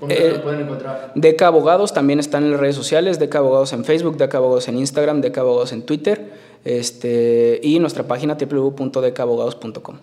¿Cómo 0.00 0.10
eh, 0.10 0.32
lo 0.36 0.42
pueden 0.42 0.60
encontrar? 0.60 1.12
Deca 1.14 1.48
Abogados 1.48 1.92
también 1.92 2.18
están 2.20 2.44
en 2.44 2.52
las 2.52 2.60
redes 2.60 2.76
sociales, 2.76 3.18
Deca 3.18 3.38
Abogados 3.38 3.72
en 3.72 3.84
Facebook, 3.84 4.16
Deca 4.16 4.38
Abogados 4.38 4.68
en 4.68 4.78
Instagram, 4.78 5.20
Deca 5.20 5.42
Abogados 5.42 5.72
en 5.72 5.82
Twitter, 5.82 6.32
este, 6.64 7.60
y 7.62 7.78
nuestra 7.78 8.04
página 8.04 8.34
www.decabogados.com. 8.34 9.96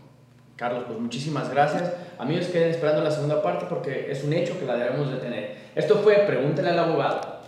Carlos, 0.56 0.84
pues 0.88 1.00
muchísimas 1.00 1.50
gracias. 1.50 1.92
Amigos, 2.20 2.46
queden 2.48 2.70
esperando 2.70 3.04
la 3.04 3.10
segunda 3.10 3.42
parte 3.42 3.66
porque 3.68 4.12
es 4.12 4.24
un 4.24 4.32
hecho 4.32 4.60
que 4.60 4.66
la 4.66 4.76
debemos 4.76 5.10
de 5.12 5.18
tener. 5.18 5.56
Esto 5.76 5.96
fue 5.96 6.16
Pregúntale 6.28 6.70
al 6.70 6.80
abogado. 6.80 7.41